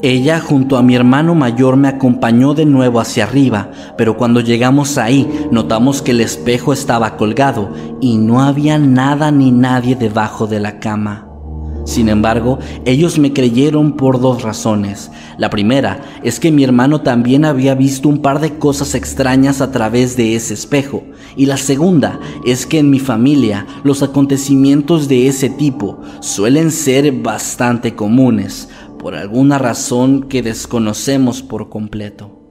Ella 0.01 0.39
junto 0.39 0.77
a 0.77 0.83
mi 0.83 0.95
hermano 0.95 1.33
mayor 1.33 1.77
me 1.77 1.87
acompañó 1.87 2.53
de 2.53 2.65
nuevo 2.65 2.99
hacia 2.99 3.23
arriba, 3.23 3.69
pero 3.97 4.17
cuando 4.17 4.41
llegamos 4.41 4.97
ahí 4.97 5.47
notamos 5.49 6.01
que 6.01 6.11
el 6.11 6.19
espejo 6.19 6.73
estaba 6.73 7.15
colgado 7.15 7.71
y 8.01 8.17
no 8.17 8.41
había 8.41 8.77
nada 8.77 9.31
ni 9.31 9.51
nadie 9.51 9.95
debajo 9.95 10.45
de 10.45 10.59
la 10.59 10.79
cama. 10.79 11.32
Sin 11.85 12.07
embargo, 12.07 12.59
ellos 12.85 13.19
me 13.19 13.33
creyeron 13.33 13.93
por 13.93 14.21
dos 14.21 14.41
razones. 14.41 15.11
La 15.37 15.49
primera 15.49 16.01
es 16.23 16.39
que 16.39 16.51
mi 16.51 16.63
hermano 16.63 17.01
también 17.01 17.43
había 17.43 17.75
visto 17.75 18.07
un 18.07 18.21
par 18.21 18.39
de 18.39 18.57
cosas 18.57 18.95
extrañas 18.95 19.59
a 19.59 19.71
través 19.71 20.15
de 20.15 20.35
ese 20.35 20.53
espejo. 20.53 21.03
Y 21.35 21.45
la 21.45 21.57
segunda 21.57 22.19
es 22.45 22.65
que 22.65 22.79
en 22.79 22.89
mi 22.89 22.99
familia 22.99 23.67
los 23.83 24.01
acontecimientos 24.01 25.07
de 25.07 25.27
ese 25.27 25.49
tipo 25.49 25.99
suelen 26.21 26.71
ser 26.71 27.11
bastante 27.11 27.95
comunes, 27.95 28.69
por 28.97 29.15
alguna 29.15 29.57
razón 29.57 30.23
que 30.23 30.41
desconocemos 30.41 31.41
por 31.41 31.69
completo. 31.69 32.42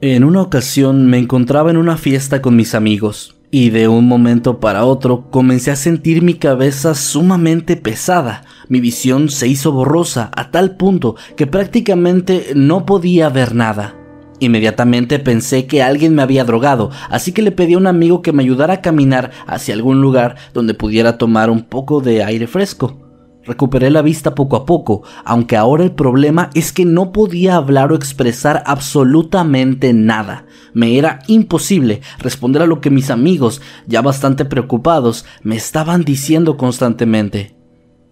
En 0.00 0.22
una 0.22 0.42
ocasión 0.42 1.06
me 1.06 1.18
encontraba 1.18 1.72
en 1.72 1.76
una 1.76 1.96
fiesta 1.96 2.40
con 2.40 2.54
mis 2.54 2.76
amigos 2.76 3.34
y 3.50 3.70
de 3.70 3.88
un 3.88 4.06
momento 4.06 4.60
para 4.60 4.84
otro 4.84 5.28
comencé 5.28 5.72
a 5.72 5.76
sentir 5.76 6.22
mi 6.22 6.34
cabeza 6.34 6.94
sumamente 6.94 7.74
pesada. 7.74 8.44
Mi 8.68 8.78
visión 8.78 9.28
se 9.28 9.48
hizo 9.48 9.72
borrosa 9.72 10.30
a 10.36 10.52
tal 10.52 10.76
punto 10.76 11.16
que 11.36 11.48
prácticamente 11.48 12.52
no 12.54 12.86
podía 12.86 13.28
ver 13.28 13.56
nada. 13.56 13.96
Inmediatamente 14.38 15.18
pensé 15.18 15.66
que 15.66 15.82
alguien 15.82 16.14
me 16.14 16.22
había 16.22 16.44
drogado, 16.44 16.92
así 17.10 17.32
que 17.32 17.42
le 17.42 17.50
pedí 17.50 17.74
a 17.74 17.78
un 17.78 17.88
amigo 17.88 18.22
que 18.22 18.32
me 18.32 18.44
ayudara 18.44 18.74
a 18.74 18.80
caminar 18.82 19.32
hacia 19.48 19.74
algún 19.74 20.00
lugar 20.00 20.36
donde 20.54 20.74
pudiera 20.74 21.18
tomar 21.18 21.50
un 21.50 21.62
poco 21.64 22.00
de 22.00 22.22
aire 22.22 22.46
fresco. 22.46 23.07
Recuperé 23.48 23.90
la 23.90 24.02
vista 24.02 24.34
poco 24.34 24.56
a 24.56 24.66
poco, 24.66 25.04
aunque 25.24 25.56
ahora 25.56 25.82
el 25.82 25.92
problema 25.92 26.50
es 26.52 26.70
que 26.70 26.84
no 26.84 27.12
podía 27.12 27.56
hablar 27.56 27.90
o 27.90 27.94
expresar 27.94 28.62
absolutamente 28.66 29.94
nada. 29.94 30.44
Me 30.74 30.98
era 30.98 31.20
imposible 31.28 32.02
responder 32.18 32.60
a 32.60 32.66
lo 32.66 32.82
que 32.82 32.90
mis 32.90 33.08
amigos, 33.08 33.62
ya 33.86 34.02
bastante 34.02 34.44
preocupados, 34.44 35.24
me 35.42 35.56
estaban 35.56 36.04
diciendo 36.04 36.58
constantemente. 36.58 37.56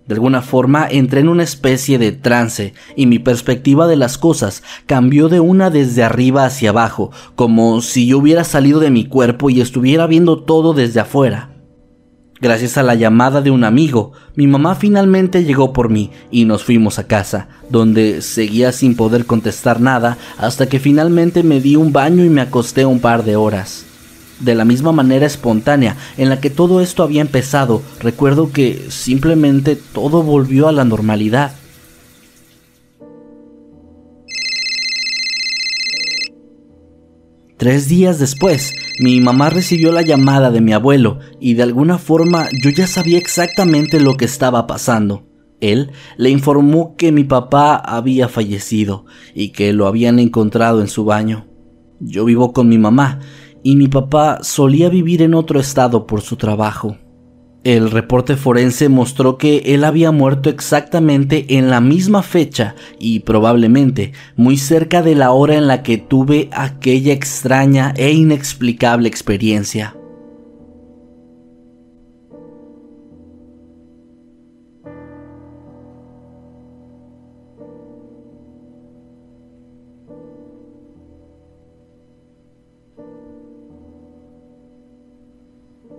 De 0.07 0.15
alguna 0.15 0.41
forma 0.41 0.89
entré 0.91 1.21
en 1.21 1.29
una 1.29 1.43
especie 1.43 1.99
de 1.99 2.13
trance 2.13 2.73
y 2.97 3.05
mi 3.05 3.19
perspectiva 3.19 3.87
de 3.87 3.97
las 3.97 4.17
cosas 4.17 4.63
cambió 4.87 5.29
de 5.29 5.41
una 5.41 5.69
desde 5.69 6.03
arriba 6.03 6.47
hacia 6.47 6.71
abajo, 6.71 7.11
como 7.35 7.83
si 7.83 8.07
yo 8.07 8.17
hubiera 8.17 8.45
salido 8.45 8.81
de 8.81 8.91
mi 8.91 9.05
cuerpo 9.05 9.51
y 9.51 9.61
estuviera 9.61 10.07
viendo 10.07 10.45
todo 10.45 10.73
desde 10.73 11.01
afuera. 11.01 11.56
Gracias 12.39 12.77
a 12.77 12.83
la 12.83 12.95
llamada 12.95 13.41
de 13.41 13.51
un 13.51 13.65
amigo, 13.65 14.13
mi 14.35 14.47
mamá 14.47 14.75
finalmente 14.75 15.45
llegó 15.45 15.73
por 15.73 15.89
mí 15.89 16.11
y 16.31 16.45
nos 16.45 16.65
fuimos 16.65 16.99
a 16.99 17.07
casa, 17.07 17.49
donde 17.71 18.21
seguía 18.21 18.73
sin 18.73 18.95
poder 18.95 19.25
contestar 19.25 19.81
nada 19.81 20.19
hasta 20.37 20.69
que 20.69 20.79
finalmente 20.79 21.43
me 21.43 21.61
di 21.63 21.77
un 21.77 21.93
baño 21.93 22.25
y 22.25 22.29
me 22.29 22.43
acosté 22.43 22.85
un 22.85 23.01
par 23.01 23.25
de 23.25 23.37
horas 23.37 23.87
de 24.41 24.55
la 24.55 24.67
misma 24.67 24.93
manera 24.93 25.25
espontánea 25.25 25.97
en 26.19 26.29
la 26.29 26.41
que 26.41 26.51
todo 26.51 26.83
esto 26.83 27.03
había 27.03 27.23
empezado, 27.23 27.83
recuerdo 28.01 28.53
que 28.53 28.87
simplemente 28.91 29.77
todo 29.77 30.23
volvió 30.23 30.69
a 30.69 30.73
la 30.73 30.85
normalidad. 30.85 31.53
Tres 37.67 37.89
días 37.89 38.21
después, 38.21 38.73
mi 39.01 39.21
mamá 39.21 39.51
recibió 39.51 39.91
la 39.91 40.03
llamada 40.03 40.53
de 40.53 40.61
mi 40.61 40.73
abuelo 40.73 41.19
y 41.41 41.55
de 41.55 41.65
alguna 41.65 41.99
forma 41.99 42.47
yo 42.63 42.71
ya 42.71 42.87
sabía 42.87 43.19
exactamente 43.19 43.99
lo 43.99 44.17
que 44.17 44.25
estaba 44.25 44.69
pasando. 44.69 45.27
Él 45.61 45.91
le 46.17 46.31
informó 46.31 46.95
que 46.95 47.11
mi 47.11 47.25
papá 47.25 47.75
había 47.75 48.29
fallecido 48.29 49.05
y 49.35 49.49
que 49.49 49.73
lo 49.73 49.89
habían 49.89 50.21
encontrado 50.21 50.81
en 50.81 50.87
su 50.87 51.05
baño. 51.05 51.49
Yo 51.99 52.25
vivo 52.25 52.53
con 52.53 52.69
mi 52.69 52.79
mamá 52.79 53.19
y 53.65 53.75
mi 53.75 53.89
papá 53.89 54.45
solía 54.45 54.89
vivir 54.89 55.21
en 55.23 55.35
otro 55.35 55.59
estado 55.59 56.07
por 56.07 56.21
su 56.21 56.37
trabajo. 56.37 56.97
El 57.67 57.91
reporte 57.91 58.37
forense 58.37 58.89
mostró 58.89 59.39
que 59.39 59.75
él 59.75 59.83
había 59.83 60.13
muerto 60.13 60.51
exactamente 60.51 61.57
en 61.59 61.69
la 61.69 61.81
misma 61.81 62.23
fecha 62.23 62.77
y 63.01 63.19
probablemente 63.19 64.13
muy 64.37 64.57
cerca 64.57 65.03
de 65.03 65.17
la 65.17 65.33
hora 65.33 65.57
en 65.57 65.67
la 65.67 65.83
que 65.83 65.99
tuve 65.99 66.49
aquella 66.53 67.13
extraña 67.13 67.93
e 67.97 68.13
inexplicable 68.13 69.09
experiencia. 69.09 69.97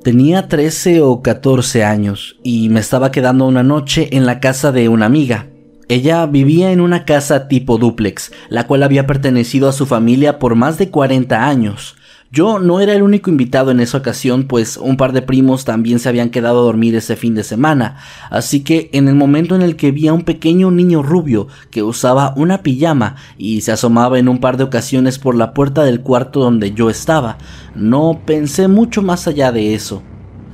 Tenía 0.07 0.47
13 0.47 1.01
o 1.01 1.21
14 1.21 1.83
años 1.83 2.37
y 2.41 2.69
me 2.69 2.79
estaba 2.79 3.11
quedando 3.11 3.45
una 3.45 3.61
noche 3.61 4.07
en 4.15 4.25
la 4.25 4.39
casa 4.39 4.71
de 4.71 4.87
una 4.87 5.05
amiga. 5.05 5.47
Ella 5.89 6.25
vivía 6.27 6.71
en 6.71 6.79
una 6.79 7.03
casa 7.03 7.49
tipo 7.49 7.77
duplex, 7.77 8.31
la 8.47 8.67
cual 8.67 8.83
había 8.83 9.05
pertenecido 9.05 9.67
a 9.67 9.73
su 9.73 9.85
familia 9.85 10.39
por 10.39 10.55
más 10.55 10.77
de 10.77 10.91
40 10.91 11.45
años. 11.45 11.96
Yo 12.29 12.59
no 12.59 12.81
era 12.81 12.93
el 12.93 13.03
único 13.03 13.29
invitado 13.29 13.71
en 13.71 13.79
esa 13.79 13.99
ocasión, 13.99 14.47
pues 14.47 14.75
un 14.75 14.97
par 14.97 15.13
de 15.13 15.21
primos 15.21 15.63
también 15.63 15.97
se 15.99 16.09
habían 16.09 16.29
quedado 16.29 16.59
a 16.59 16.63
dormir 16.63 16.93
ese 16.93 17.15
fin 17.15 17.35
de 17.35 17.43
semana, 17.45 17.95
así 18.29 18.65
que 18.65 18.89
en 18.91 19.07
el 19.07 19.15
momento 19.15 19.55
en 19.55 19.61
el 19.61 19.77
que 19.77 19.91
vi 19.91 20.09
a 20.09 20.13
un 20.13 20.23
pequeño 20.23 20.69
niño 20.69 21.03
rubio 21.03 21.47
que 21.71 21.83
usaba 21.83 22.33
una 22.35 22.63
pijama 22.63 23.15
y 23.37 23.61
se 23.61 23.71
asomaba 23.71 24.19
en 24.19 24.27
un 24.27 24.39
par 24.39 24.57
de 24.57 24.65
ocasiones 24.65 25.19
por 25.19 25.35
la 25.35 25.53
puerta 25.53 25.85
del 25.85 26.01
cuarto 26.01 26.41
donde 26.41 26.73
yo 26.73 26.89
estaba, 26.89 27.37
no 27.75 28.19
pensé 28.25 28.67
mucho 28.67 29.01
más 29.01 29.25
allá 29.29 29.53
de 29.53 29.73
eso. 29.73 30.03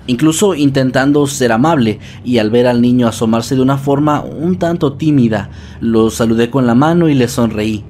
Incluso 0.05 0.53
intentando 0.53 1.25
ser 1.25 1.51
amable, 1.51 1.99
y 2.23 2.37
al 2.37 2.51
ver 2.51 2.67
al 2.67 2.81
niño 2.81 3.07
asomarse 3.07 3.55
de 3.55 3.61
una 3.61 3.77
forma 3.77 4.21
un 4.21 4.59
tanto 4.59 4.93
tímida, 4.93 5.49
lo 5.79 6.11
saludé 6.11 6.51
con 6.51 6.67
la 6.67 6.75
mano 6.75 7.09
y 7.09 7.15
le 7.15 7.27
sonreí. 7.27 7.83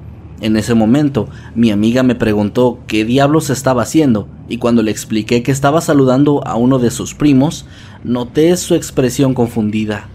En 0.44 0.58
ese 0.58 0.74
momento, 0.74 1.26
mi 1.54 1.70
amiga 1.70 2.02
me 2.02 2.14
preguntó 2.14 2.78
qué 2.86 3.06
diablos 3.06 3.48
estaba 3.48 3.80
haciendo, 3.80 4.28
y 4.46 4.58
cuando 4.58 4.82
le 4.82 4.90
expliqué 4.90 5.42
que 5.42 5.50
estaba 5.50 5.80
saludando 5.80 6.46
a 6.46 6.56
uno 6.56 6.78
de 6.78 6.90
sus 6.90 7.14
primos, 7.14 7.64
noté 8.04 8.54
su 8.58 8.74
expresión 8.74 9.32
confundida. 9.32 10.06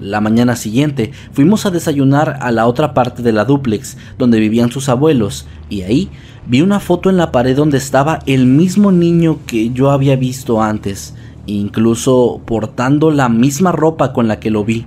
La 0.00 0.22
mañana 0.22 0.56
siguiente 0.56 1.12
fuimos 1.32 1.66
a 1.66 1.70
desayunar 1.70 2.38
a 2.40 2.50
la 2.50 2.66
otra 2.66 2.94
parte 2.94 3.22
de 3.22 3.32
la 3.32 3.44
dúplex, 3.44 3.98
donde 4.16 4.40
vivían 4.40 4.72
sus 4.72 4.88
abuelos, 4.88 5.46
y 5.68 5.82
ahí 5.82 6.08
vi 6.46 6.62
una 6.62 6.80
foto 6.80 7.10
en 7.10 7.18
la 7.18 7.30
pared 7.30 7.54
donde 7.54 7.76
estaba 7.76 8.20
el 8.24 8.46
mismo 8.46 8.90
niño 8.90 9.40
que 9.44 9.68
yo 9.68 9.90
había 9.90 10.16
visto 10.16 10.62
antes, 10.62 11.14
incluso 11.44 12.40
portando 12.46 13.10
la 13.10 13.28
misma 13.28 13.72
ropa 13.72 14.14
con 14.14 14.28
la 14.28 14.40
que 14.40 14.50
lo 14.50 14.64
vi. 14.64 14.86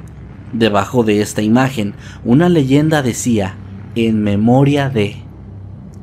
Debajo 0.53 1.03
de 1.03 1.21
esta 1.21 1.43
imagen, 1.43 1.93
una 2.25 2.50
leyenda 2.50 3.03
decía, 3.03 3.57
en 3.95 4.24
memoria 4.24 4.89
de... 4.89 5.17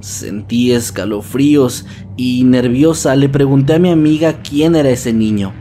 Sentí 0.01 0.73
escalofríos 0.73 1.85
y 2.17 2.45
nerviosa 2.45 3.17
le 3.17 3.29
pregunté 3.29 3.75
a 3.75 3.79
mi 3.79 3.91
amiga 3.91 4.43
quién 4.43 4.77
era 4.77 4.91
ese 4.91 5.13
niño. 5.13 5.53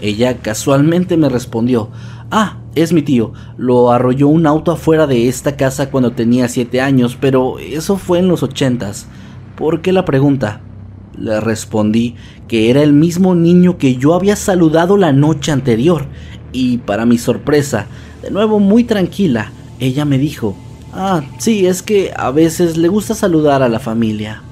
Ella 0.00 0.38
casualmente 0.38 1.16
me 1.16 1.28
respondió, 1.28 1.90
ah, 2.30 2.58
es 2.74 2.92
mi 2.92 3.02
tío, 3.02 3.34
lo 3.58 3.92
arrolló 3.92 4.28
un 4.28 4.46
auto 4.46 4.72
afuera 4.72 5.06
de 5.06 5.28
esta 5.28 5.56
casa 5.56 5.90
cuando 5.90 6.12
tenía 6.12 6.48
siete 6.48 6.80
años, 6.80 7.18
pero 7.20 7.58
eso 7.58 7.98
fue 7.98 8.18
en 8.18 8.28
los 8.28 8.42
ochentas. 8.42 9.06
¿Por 9.56 9.82
qué 9.82 9.92
la 9.92 10.06
pregunta? 10.06 10.62
Le 11.18 11.38
respondí 11.40 12.14
que 12.48 12.70
era 12.70 12.82
el 12.82 12.94
mismo 12.94 13.34
niño 13.34 13.76
que 13.76 13.96
yo 13.96 14.14
había 14.14 14.36
saludado 14.36 14.96
la 14.96 15.12
noche 15.12 15.52
anterior, 15.52 16.06
y 16.52 16.78
para 16.78 17.04
mi 17.04 17.18
sorpresa, 17.18 17.86
de 18.22 18.30
nuevo 18.30 18.58
muy 18.58 18.84
tranquila, 18.84 19.52
ella 19.78 20.04
me 20.06 20.16
dijo, 20.18 20.56
Ah, 20.94 21.22
sí, 21.38 21.66
es 21.66 21.82
que 21.82 22.12
a 22.14 22.30
veces 22.30 22.76
le 22.76 22.88
gusta 22.88 23.14
saludar 23.14 23.62
a 23.62 23.68
la 23.68 23.78
familia. 23.78 24.42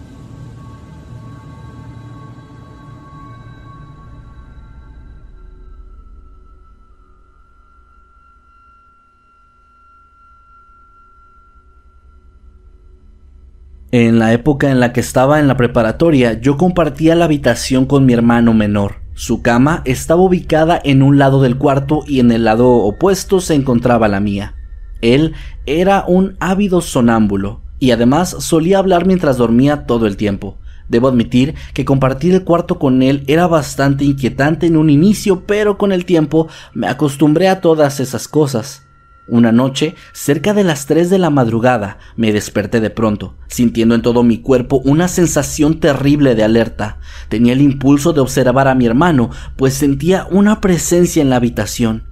En 13.92 14.18
la 14.20 14.32
época 14.32 14.70
en 14.70 14.80
la 14.80 14.92
que 14.92 15.00
estaba 15.00 15.40
en 15.40 15.48
la 15.48 15.56
preparatoria, 15.56 16.40
yo 16.40 16.56
compartía 16.56 17.16
la 17.16 17.24
habitación 17.26 17.86
con 17.86 18.06
mi 18.06 18.12
hermano 18.12 18.54
menor. 18.54 19.02
Su 19.14 19.42
cama 19.42 19.82
estaba 19.84 20.22
ubicada 20.22 20.80
en 20.82 21.02
un 21.02 21.18
lado 21.18 21.42
del 21.42 21.58
cuarto 21.58 22.04
y 22.06 22.20
en 22.20 22.30
el 22.30 22.44
lado 22.44 22.70
opuesto 22.70 23.40
se 23.40 23.54
encontraba 23.54 24.08
la 24.08 24.20
mía. 24.20 24.54
Él 25.02 25.34
era 25.66 26.04
un 26.06 26.36
ávido 26.40 26.80
sonámbulo 26.80 27.60
y 27.78 27.90
además 27.92 28.36
solía 28.40 28.78
hablar 28.78 29.06
mientras 29.06 29.36
dormía 29.36 29.86
todo 29.86 30.06
el 30.06 30.16
tiempo. 30.16 30.58
Debo 30.88 31.08
admitir 31.08 31.54
que 31.72 31.84
compartir 31.84 32.34
el 32.34 32.44
cuarto 32.44 32.78
con 32.78 33.02
él 33.02 33.22
era 33.28 33.46
bastante 33.46 34.04
inquietante 34.04 34.66
en 34.66 34.76
un 34.76 34.90
inicio, 34.90 35.46
pero 35.46 35.78
con 35.78 35.92
el 35.92 36.04
tiempo 36.04 36.48
me 36.74 36.88
acostumbré 36.88 37.48
a 37.48 37.60
todas 37.60 38.00
esas 38.00 38.26
cosas. 38.26 38.86
Una 39.28 39.52
noche, 39.52 39.94
cerca 40.12 40.52
de 40.52 40.64
las 40.64 40.86
3 40.86 41.08
de 41.08 41.18
la 41.20 41.30
madrugada, 41.30 41.98
me 42.16 42.32
desperté 42.32 42.80
de 42.80 42.90
pronto, 42.90 43.36
sintiendo 43.46 43.94
en 43.94 44.02
todo 44.02 44.24
mi 44.24 44.38
cuerpo 44.38 44.82
una 44.84 45.06
sensación 45.06 45.78
terrible 45.78 46.34
de 46.34 46.42
alerta. 46.42 46.98
Tenía 47.28 47.52
el 47.52 47.60
impulso 47.60 48.12
de 48.12 48.20
observar 48.20 48.66
a 48.66 48.74
mi 48.74 48.86
hermano, 48.86 49.30
pues 49.54 49.74
sentía 49.74 50.26
una 50.32 50.60
presencia 50.60 51.22
en 51.22 51.30
la 51.30 51.36
habitación. 51.36 52.09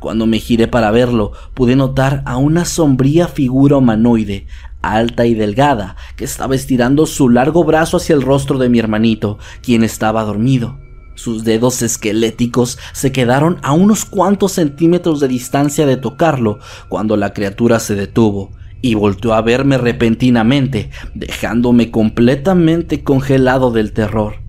Cuando 0.00 0.26
me 0.26 0.38
giré 0.38 0.68
para 0.68 0.90
verlo, 0.90 1.32
pude 1.54 1.76
notar 1.76 2.22
a 2.24 2.36
una 2.36 2.64
sombría 2.64 3.28
figura 3.28 3.76
humanoide, 3.76 4.46
alta 4.82 5.26
y 5.26 5.34
delgada, 5.34 5.96
que 6.16 6.24
estaba 6.24 6.54
estirando 6.54 7.06
su 7.06 7.28
largo 7.28 7.64
brazo 7.64 7.96
hacia 7.96 8.14
el 8.14 8.22
rostro 8.22 8.58
de 8.58 8.68
mi 8.68 8.78
hermanito, 8.78 9.38
quien 9.62 9.82
estaba 9.82 10.24
dormido. 10.24 10.78
Sus 11.14 11.42
dedos 11.42 11.82
esqueléticos 11.82 12.78
se 12.92 13.10
quedaron 13.10 13.58
a 13.62 13.72
unos 13.72 14.04
cuantos 14.04 14.52
centímetros 14.52 15.18
de 15.18 15.26
distancia 15.26 15.84
de 15.84 15.96
tocarlo 15.96 16.60
cuando 16.88 17.16
la 17.16 17.32
criatura 17.32 17.80
se 17.80 17.96
detuvo 17.96 18.52
y 18.82 18.94
volteó 18.94 19.34
a 19.34 19.42
verme 19.42 19.78
repentinamente, 19.78 20.90
dejándome 21.14 21.90
completamente 21.90 23.02
congelado 23.02 23.72
del 23.72 23.92
terror. 23.92 24.47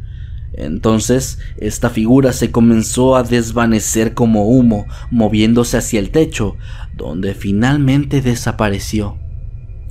Entonces, 0.53 1.39
esta 1.57 1.89
figura 1.89 2.33
se 2.33 2.51
comenzó 2.51 3.15
a 3.15 3.23
desvanecer 3.23 4.13
como 4.13 4.47
humo, 4.47 4.85
moviéndose 5.11 5.77
hacia 5.77 5.99
el 5.99 6.11
techo, 6.11 6.55
donde 6.95 7.33
finalmente 7.33 8.21
desapareció. 8.21 9.17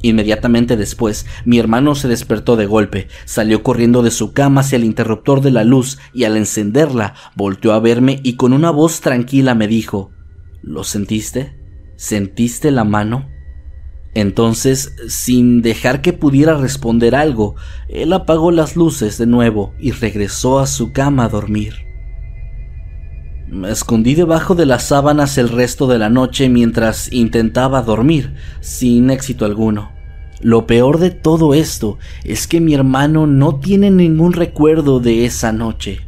Inmediatamente 0.02 0.76
después, 0.76 1.26
mi 1.44 1.58
hermano 1.58 1.94
se 1.94 2.06
despertó 2.06 2.56
de 2.56 2.66
golpe, 2.66 3.08
salió 3.24 3.62
corriendo 3.62 4.02
de 4.02 4.10
su 4.10 4.32
cama 4.32 4.60
hacia 4.60 4.76
el 4.76 4.84
interruptor 4.84 5.40
de 5.40 5.50
la 5.50 5.64
luz 5.64 5.98
y 6.12 6.24
al 6.24 6.36
encenderla 6.36 7.14
volteó 7.34 7.72
a 7.72 7.80
verme 7.80 8.20
y 8.22 8.34
con 8.34 8.52
una 8.52 8.70
voz 8.70 9.00
tranquila 9.00 9.54
me 9.54 9.66
dijo 9.66 10.12
¿Lo 10.62 10.84
sentiste? 10.84 11.58
¿Sentiste 11.96 12.70
la 12.70 12.84
mano? 12.84 13.28
Entonces, 14.14 14.94
sin 15.08 15.62
dejar 15.62 16.00
que 16.02 16.12
pudiera 16.12 16.56
responder 16.56 17.14
algo, 17.14 17.56
él 17.88 18.12
apagó 18.12 18.50
las 18.50 18.74
luces 18.74 19.18
de 19.18 19.26
nuevo 19.26 19.74
y 19.78 19.92
regresó 19.92 20.58
a 20.58 20.66
su 20.66 20.92
cama 20.92 21.24
a 21.24 21.28
dormir. 21.28 21.74
Me 23.48 23.70
escondí 23.70 24.14
debajo 24.14 24.54
de 24.54 24.66
las 24.66 24.84
sábanas 24.84 25.38
el 25.38 25.48
resto 25.48 25.86
de 25.86 25.98
la 25.98 26.10
noche 26.10 26.48
mientras 26.48 27.12
intentaba 27.12 27.82
dormir, 27.82 28.34
sin 28.60 29.10
éxito 29.10 29.44
alguno. 29.44 29.90
Lo 30.40 30.66
peor 30.66 30.98
de 30.98 31.10
todo 31.10 31.54
esto 31.54 31.98
es 32.24 32.46
que 32.46 32.60
mi 32.60 32.74
hermano 32.74 33.26
no 33.26 33.58
tiene 33.58 33.90
ningún 33.90 34.34
recuerdo 34.34 35.00
de 35.00 35.24
esa 35.24 35.52
noche. 35.52 36.07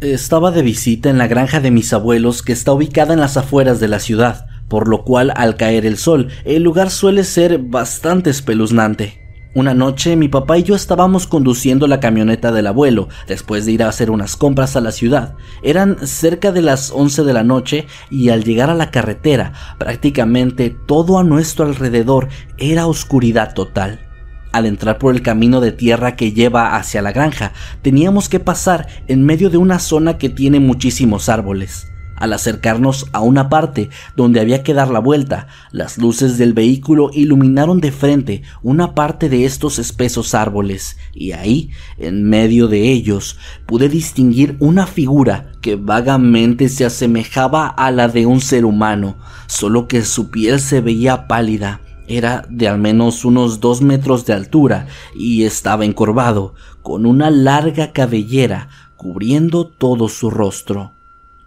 Estaba 0.00 0.52
de 0.52 0.62
visita 0.62 1.10
en 1.10 1.18
la 1.18 1.26
granja 1.26 1.58
de 1.58 1.72
mis 1.72 1.92
abuelos 1.92 2.44
que 2.44 2.52
está 2.52 2.70
ubicada 2.70 3.14
en 3.14 3.18
las 3.18 3.36
afueras 3.36 3.80
de 3.80 3.88
la 3.88 3.98
ciudad, 3.98 4.46
por 4.68 4.86
lo 4.86 5.02
cual 5.02 5.32
al 5.34 5.56
caer 5.56 5.84
el 5.84 5.96
sol 5.96 6.28
el 6.44 6.62
lugar 6.62 6.90
suele 6.90 7.24
ser 7.24 7.58
bastante 7.58 8.30
espeluznante. 8.30 9.48
Una 9.56 9.74
noche 9.74 10.14
mi 10.14 10.28
papá 10.28 10.56
y 10.56 10.62
yo 10.62 10.76
estábamos 10.76 11.26
conduciendo 11.26 11.88
la 11.88 11.98
camioneta 11.98 12.52
del 12.52 12.68
abuelo 12.68 13.08
después 13.26 13.66
de 13.66 13.72
ir 13.72 13.82
a 13.82 13.88
hacer 13.88 14.12
unas 14.12 14.36
compras 14.36 14.76
a 14.76 14.80
la 14.80 14.92
ciudad. 14.92 15.34
Eran 15.64 16.06
cerca 16.06 16.52
de 16.52 16.62
las 16.62 16.92
11 16.92 17.24
de 17.24 17.32
la 17.32 17.42
noche 17.42 17.88
y 18.08 18.28
al 18.28 18.44
llegar 18.44 18.70
a 18.70 18.76
la 18.76 18.92
carretera 18.92 19.52
prácticamente 19.80 20.70
todo 20.70 21.18
a 21.18 21.24
nuestro 21.24 21.64
alrededor 21.64 22.28
era 22.56 22.86
oscuridad 22.86 23.52
total. 23.52 24.07
Al 24.52 24.64
entrar 24.64 24.98
por 24.98 25.14
el 25.14 25.22
camino 25.22 25.60
de 25.60 25.72
tierra 25.72 26.16
que 26.16 26.32
lleva 26.32 26.76
hacia 26.76 27.02
la 27.02 27.12
granja, 27.12 27.52
teníamos 27.82 28.28
que 28.28 28.40
pasar 28.40 28.88
en 29.06 29.24
medio 29.24 29.50
de 29.50 29.58
una 29.58 29.78
zona 29.78 30.16
que 30.16 30.30
tiene 30.30 30.58
muchísimos 30.58 31.28
árboles. 31.28 31.88
Al 32.16 32.32
acercarnos 32.32 33.06
a 33.12 33.20
una 33.20 33.48
parte 33.48 33.90
donde 34.16 34.40
había 34.40 34.64
que 34.64 34.74
dar 34.74 34.88
la 34.88 34.98
vuelta, 34.98 35.46
las 35.70 35.98
luces 35.98 36.36
del 36.36 36.52
vehículo 36.52 37.10
iluminaron 37.12 37.80
de 37.80 37.92
frente 37.92 38.42
una 38.60 38.94
parte 38.94 39.28
de 39.28 39.44
estos 39.44 39.78
espesos 39.78 40.34
árboles, 40.34 40.96
y 41.14 41.32
ahí, 41.32 41.70
en 41.96 42.24
medio 42.24 42.66
de 42.66 42.90
ellos, 42.90 43.38
pude 43.66 43.88
distinguir 43.88 44.56
una 44.58 44.88
figura 44.88 45.52
que 45.60 45.76
vagamente 45.76 46.68
se 46.68 46.84
asemejaba 46.84 47.68
a 47.68 47.92
la 47.92 48.08
de 48.08 48.26
un 48.26 48.40
ser 48.40 48.64
humano, 48.64 49.16
solo 49.46 49.86
que 49.86 50.02
su 50.04 50.30
piel 50.30 50.58
se 50.58 50.80
veía 50.80 51.28
pálida 51.28 51.82
era 52.08 52.44
de 52.48 52.68
al 52.68 52.78
menos 52.78 53.24
unos 53.24 53.60
dos 53.60 53.82
metros 53.82 54.24
de 54.26 54.32
altura 54.32 54.86
y 55.14 55.44
estaba 55.44 55.84
encorvado, 55.84 56.54
con 56.82 57.06
una 57.06 57.30
larga 57.30 57.92
cabellera 57.92 58.68
cubriendo 58.96 59.66
todo 59.66 60.08
su 60.08 60.30
rostro. 60.30 60.92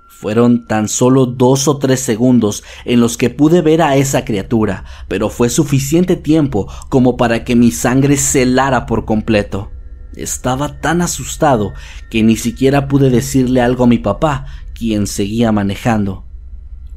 Fueron 0.08 0.66
tan 0.68 0.88
solo 0.88 1.26
dos 1.26 1.68
o 1.68 1.78
tres 1.78 2.00
segundos 2.00 2.64
en 2.86 3.00
los 3.00 3.18
que 3.18 3.32
pude 3.32 3.62
ver 3.62 3.82
a 3.82 3.96
esa 3.96 4.24
criatura, 4.24 4.86
pero 5.08 5.30
fue 5.30 5.50
suficiente 5.50 6.16
tiempo 6.16 6.72
como 6.90 7.18
para 7.18 7.44
que 7.44 7.56
mi 7.56 7.72
sangre 7.72 8.18
se 8.18 8.44
helara 8.44 8.86
por 8.86 9.06
completo. 9.06 9.72
Estaba 10.16 10.80
tan 10.80 11.02
asustado 11.02 11.74
que 12.10 12.22
ni 12.22 12.36
siquiera 12.36 12.88
pude 12.88 13.10
decirle 13.10 13.62
algo 13.62 13.86
a 13.86 13.88
mi 13.88 13.98
papá, 13.98 14.46
quien 14.76 15.08
seguía 15.08 15.52
manejando. 15.52 16.26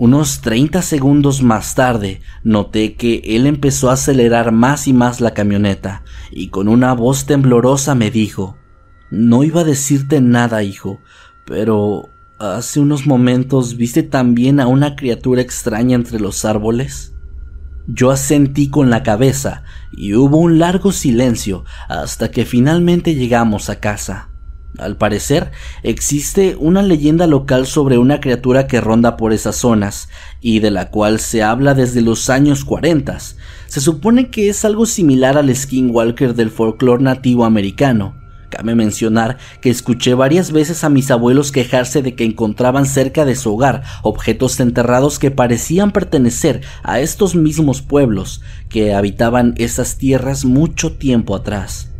Unos 0.04 0.42
30 0.42 0.82
segundos 0.82 1.42
más 1.42 1.74
tarde 1.74 2.20
noté 2.42 2.94
que 2.94 3.22
él 3.24 3.46
empezó 3.46 3.88
a 3.88 3.94
acelerar 3.94 4.52
más 4.52 4.86
y 4.86 4.92
más 4.92 5.22
la 5.22 5.32
camioneta 5.32 6.02
y 6.30 6.48
con 6.48 6.68
una 6.68 6.92
voz 6.92 7.24
temblorosa 7.24 7.94
me 7.94 8.10
dijo, 8.10 8.58
No 9.10 9.44
iba 9.44 9.62
a 9.62 9.64
decirte 9.64 10.20
nada, 10.20 10.62
hijo, 10.62 11.00
pero 11.46 12.10
hace 12.38 12.80
unos 12.80 13.06
momentos 13.06 13.78
viste 13.78 14.02
también 14.02 14.60
a 14.60 14.66
una 14.66 14.94
criatura 14.94 15.40
extraña 15.40 15.94
entre 15.94 16.20
los 16.20 16.44
árboles. 16.44 17.14
Yo 17.86 18.10
asentí 18.10 18.68
con 18.68 18.90
la 18.90 19.02
cabeza 19.02 19.62
y 19.90 20.12
hubo 20.12 20.36
un 20.36 20.58
largo 20.58 20.92
silencio 20.92 21.64
hasta 21.88 22.30
que 22.30 22.44
finalmente 22.44 23.14
llegamos 23.14 23.70
a 23.70 23.80
casa. 23.80 24.33
Al 24.78 24.96
parecer, 24.96 25.52
existe 25.84 26.56
una 26.58 26.82
leyenda 26.82 27.28
local 27.28 27.66
sobre 27.66 27.96
una 27.96 28.20
criatura 28.20 28.66
que 28.66 28.80
ronda 28.80 29.16
por 29.16 29.32
esas 29.32 29.54
zonas 29.54 30.08
y 30.40 30.58
de 30.58 30.72
la 30.72 30.90
cual 30.90 31.20
se 31.20 31.44
habla 31.44 31.74
desde 31.74 32.00
los 32.00 32.28
años 32.28 32.64
40. 32.64 33.16
Se 33.66 33.80
supone 33.80 34.30
que 34.30 34.48
es 34.48 34.64
algo 34.64 34.84
similar 34.86 35.38
al 35.38 35.54
skinwalker 35.54 36.34
del 36.34 36.50
folclore 36.50 37.04
nativo 37.04 37.44
americano. 37.44 38.16
Cabe 38.50 38.74
mencionar 38.74 39.38
que 39.60 39.70
escuché 39.70 40.14
varias 40.14 40.50
veces 40.50 40.82
a 40.82 40.88
mis 40.88 41.10
abuelos 41.12 41.52
quejarse 41.52 42.02
de 42.02 42.16
que 42.16 42.24
encontraban 42.24 42.86
cerca 42.86 43.24
de 43.24 43.36
su 43.36 43.54
hogar 43.54 43.84
objetos 44.02 44.58
enterrados 44.58 45.20
que 45.20 45.30
parecían 45.30 45.92
pertenecer 45.92 46.62
a 46.82 46.98
estos 46.98 47.36
mismos 47.36 47.80
pueblos 47.80 48.42
que 48.68 48.92
habitaban 48.92 49.54
esas 49.56 49.98
tierras 49.98 50.44
mucho 50.44 50.92
tiempo 50.92 51.36
atrás. 51.36 51.93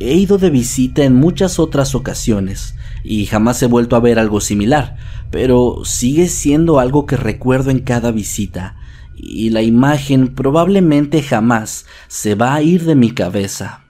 He 0.00 0.14
ido 0.14 0.38
de 0.38 0.50
visita 0.50 1.04
en 1.04 1.14
muchas 1.14 1.58
otras 1.58 1.94
ocasiones 1.94 2.74
y 3.04 3.26
jamás 3.26 3.62
he 3.62 3.66
vuelto 3.66 3.96
a 3.96 4.00
ver 4.00 4.18
algo 4.18 4.40
similar, 4.40 4.96
pero 5.30 5.84
sigue 5.84 6.28
siendo 6.28 6.80
algo 6.80 7.06
que 7.06 7.16
recuerdo 7.16 7.70
en 7.70 7.80
cada 7.80 8.10
visita 8.10 8.76
y 9.16 9.50
la 9.50 9.62
imagen 9.62 10.34
probablemente 10.34 11.22
jamás 11.22 11.86
se 12.08 12.34
va 12.34 12.54
a 12.54 12.62
ir 12.62 12.84
de 12.84 12.94
mi 12.94 13.12
cabeza. 13.12 13.83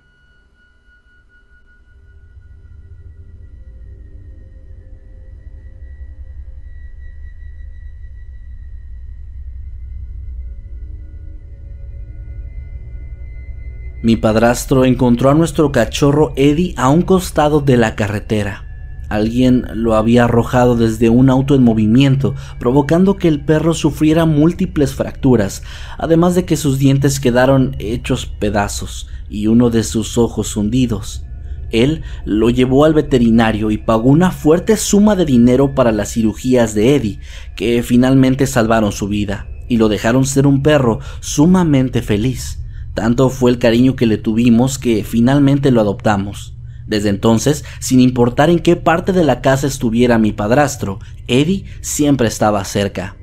Mi 14.04 14.16
padrastro 14.16 14.84
encontró 14.84 15.30
a 15.30 15.34
nuestro 15.34 15.72
cachorro 15.72 16.34
Eddie 16.36 16.74
a 16.76 16.90
un 16.90 17.00
costado 17.00 17.62
de 17.62 17.78
la 17.78 17.96
carretera. 17.96 18.66
Alguien 19.08 19.64
lo 19.72 19.94
había 19.94 20.24
arrojado 20.24 20.76
desde 20.76 21.08
un 21.08 21.30
auto 21.30 21.54
en 21.54 21.62
movimiento, 21.62 22.34
provocando 22.58 23.16
que 23.16 23.28
el 23.28 23.40
perro 23.40 23.72
sufriera 23.72 24.26
múltiples 24.26 24.92
fracturas, 24.92 25.62
además 25.96 26.34
de 26.34 26.44
que 26.44 26.58
sus 26.58 26.78
dientes 26.78 27.18
quedaron 27.18 27.76
hechos 27.78 28.26
pedazos 28.26 29.08
y 29.30 29.46
uno 29.46 29.70
de 29.70 29.82
sus 29.82 30.18
ojos 30.18 30.54
hundidos. 30.54 31.24
Él 31.70 32.02
lo 32.26 32.50
llevó 32.50 32.84
al 32.84 32.92
veterinario 32.92 33.70
y 33.70 33.78
pagó 33.78 34.10
una 34.10 34.32
fuerte 34.32 34.76
suma 34.76 35.16
de 35.16 35.24
dinero 35.24 35.74
para 35.74 35.92
las 35.92 36.12
cirugías 36.12 36.74
de 36.74 36.94
Eddie, 36.94 37.20
que 37.56 37.82
finalmente 37.82 38.46
salvaron 38.46 38.92
su 38.92 39.08
vida 39.08 39.46
y 39.66 39.78
lo 39.78 39.88
dejaron 39.88 40.26
ser 40.26 40.46
un 40.46 40.62
perro 40.62 40.98
sumamente 41.20 42.02
feliz. 42.02 42.58
Tanto 42.94 43.28
fue 43.28 43.50
el 43.50 43.58
cariño 43.58 43.96
que 43.96 44.06
le 44.06 44.18
tuvimos 44.18 44.78
que 44.78 45.02
finalmente 45.04 45.72
lo 45.72 45.80
adoptamos. 45.80 46.54
Desde 46.86 47.08
entonces, 47.08 47.64
sin 47.80 48.00
importar 48.00 48.50
en 48.50 48.60
qué 48.60 48.76
parte 48.76 49.12
de 49.12 49.24
la 49.24 49.40
casa 49.40 49.66
estuviera 49.66 50.18
mi 50.18 50.32
padrastro, 50.32 51.00
Eddie 51.26 51.64
siempre 51.80 52.28
estaba 52.28 52.64
cerca. 52.64 53.16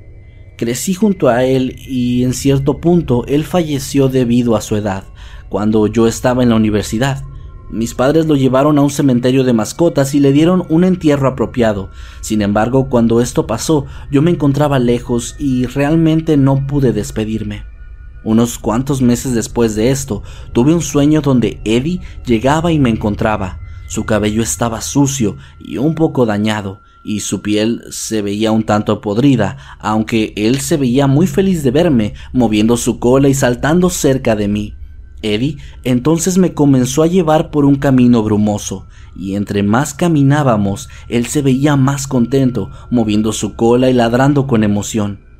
Crecí 0.58 0.94
junto 0.94 1.28
a 1.28 1.44
él 1.44 1.76
y 1.78 2.22
en 2.24 2.34
cierto 2.34 2.80
punto 2.80 3.24
él 3.26 3.44
falleció 3.44 4.08
debido 4.08 4.56
a 4.56 4.60
su 4.60 4.76
edad, 4.76 5.04
cuando 5.48 5.86
yo 5.86 6.06
estaba 6.06 6.42
en 6.42 6.50
la 6.50 6.56
universidad. 6.56 7.24
Mis 7.70 7.94
padres 7.94 8.26
lo 8.26 8.36
llevaron 8.36 8.78
a 8.78 8.82
un 8.82 8.90
cementerio 8.90 9.44
de 9.44 9.54
mascotas 9.54 10.14
y 10.14 10.20
le 10.20 10.32
dieron 10.32 10.66
un 10.68 10.84
entierro 10.84 11.26
apropiado. 11.26 11.90
Sin 12.20 12.42
embargo, 12.42 12.90
cuando 12.90 13.22
esto 13.22 13.46
pasó, 13.46 13.86
yo 14.10 14.20
me 14.20 14.30
encontraba 14.30 14.78
lejos 14.78 15.36
y 15.38 15.64
realmente 15.64 16.36
no 16.36 16.66
pude 16.66 16.92
despedirme. 16.92 17.71
Unos 18.24 18.58
cuantos 18.58 19.02
meses 19.02 19.34
después 19.34 19.74
de 19.74 19.90
esto, 19.90 20.22
tuve 20.52 20.74
un 20.74 20.82
sueño 20.82 21.20
donde 21.20 21.60
Eddie 21.64 22.00
llegaba 22.24 22.72
y 22.72 22.78
me 22.78 22.90
encontraba. 22.90 23.58
Su 23.88 24.04
cabello 24.04 24.42
estaba 24.42 24.80
sucio 24.80 25.36
y 25.58 25.78
un 25.78 25.94
poco 25.94 26.24
dañado, 26.24 26.80
y 27.04 27.20
su 27.20 27.42
piel 27.42 27.82
se 27.90 28.22
veía 28.22 28.52
un 28.52 28.62
tanto 28.62 29.00
podrida, 29.00 29.56
aunque 29.80 30.32
él 30.36 30.60
se 30.60 30.76
veía 30.76 31.06
muy 31.06 31.26
feliz 31.26 31.62
de 31.64 31.72
verme, 31.72 32.14
moviendo 32.32 32.76
su 32.76 32.98
cola 32.98 33.28
y 33.28 33.34
saltando 33.34 33.90
cerca 33.90 34.36
de 34.36 34.48
mí. 34.48 34.74
Eddie 35.22 35.58
entonces 35.84 36.38
me 36.38 36.54
comenzó 36.54 37.02
a 37.02 37.06
llevar 37.06 37.50
por 37.50 37.64
un 37.64 37.76
camino 37.76 38.22
brumoso, 38.22 38.86
y 39.16 39.34
entre 39.34 39.62
más 39.62 39.94
caminábamos, 39.94 40.88
él 41.08 41.26
se 41.26 41.42
veía 41.42 41.76
más 41.76 42.06
contento, 42.06 42.70
moviendo 42.90 43.32
su 43.32 43.56
cola 43.56 43.90
y 43.90 43.94
ladrando 43.94 44.46
con 44.46 44.64
emoción. 44.64 45.31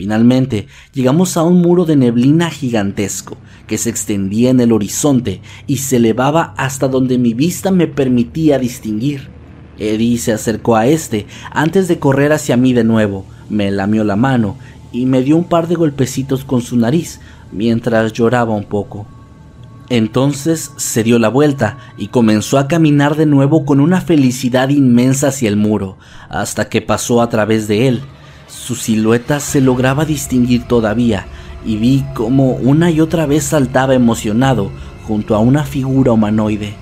Finalmente, 0.00 0.66
llegamos 0.94 1.36
a 1.36 1.42
un 1.42 1.60
muro 1.60 1.84
de 1.84 1.94
neblina 1.94 2.48
gigantesco 2.48 3.36
que 3.66 3.76
se 3.76 3.90
extendía 3.90 4.48
en 4.48 4.58
el 4.58 4.72
horizonte 4.72 5.42
y 5.66 5.76
se 5.76 5.96
elevaba 5.96 6.54
hasta 6.56 6.88
donde 6.88 7.18
mi 7.18 7.34
vista 7.34 7.70
me 7.70 7.86
permitía 7.86 8.58
distinguir. 8.58 9.28
Eddie 9.78 10.16
se 10.16 10.32
acercó 10.32 10.76
a 10.76 10.86
este 10.86 11.26
antes 11.50 11.86
de 11.86 11.98
correr 11.98 12.32
hacia 12.32 12.56
mí 12.56 12.72
de 12.72 12.82
nuevo, 12.82 13.26
me 13.50 13.70
lamió 13.70 14.02
la 14.02 14.16
mano 14.16 14.56
y 14.90 15.04
me 15.04 15.20
dio 15.20 15.36
un 15.36 15.44
par 15.44 15.68
de 15.68 15.74
golpecitos 15.74 16.46
con 16.46 16.62
su 16.62 16.78
nariz 16.78 17.20
mientras 17.52 18.14
lloraba 18.14 18.54
un 18.54 18.64
poco. 18.64 19.06
Entonces 19.90 20.72
se 20.78 21.02
dio 21.02 21.18
la 21.18 21.28
vuelta 21.28 21.76
y 21.98 22.06
comenzó 22.06 22.56
a 22.56 22.68
caminar 22.68 23.16
de 23.16 23.26
nuevo 23.26 23.66
con 23.66 23.80
una 23.80 24.00
felicidad 24.00 24.70
inmensa 24.70 25.28
hacia 25.28 25.50
el 25.50 25.56
muro, 25.56 25.98
hasta 26.30 26.70
que 26.70 26.80
pasó 26.80 27.20
a 27.20 27.28
través 27.28 27.68
de 27.68 27.88
él 27.88 28.00
su 28.70 28.76
silueta 28.76 29.40
se 29.40 29.60
lograba 29.60 30.04
distinguir 30.04 30.62
todavía 30.62 31.26
y 31.66 31.74
vi 31.74 32.04
cómo 32.14 32.52
una 32.52 32.88
y 32.92 33.00
otra 33.00 33.26
vez 33.26 33.42
saltaba 33.42 33.96
emocionado 33.96 34.70
junto 35.08 35.34
a 35.34 35.40
una 35.40 35.64
figura 35.64 36.12
humanoide. 36.12 36.74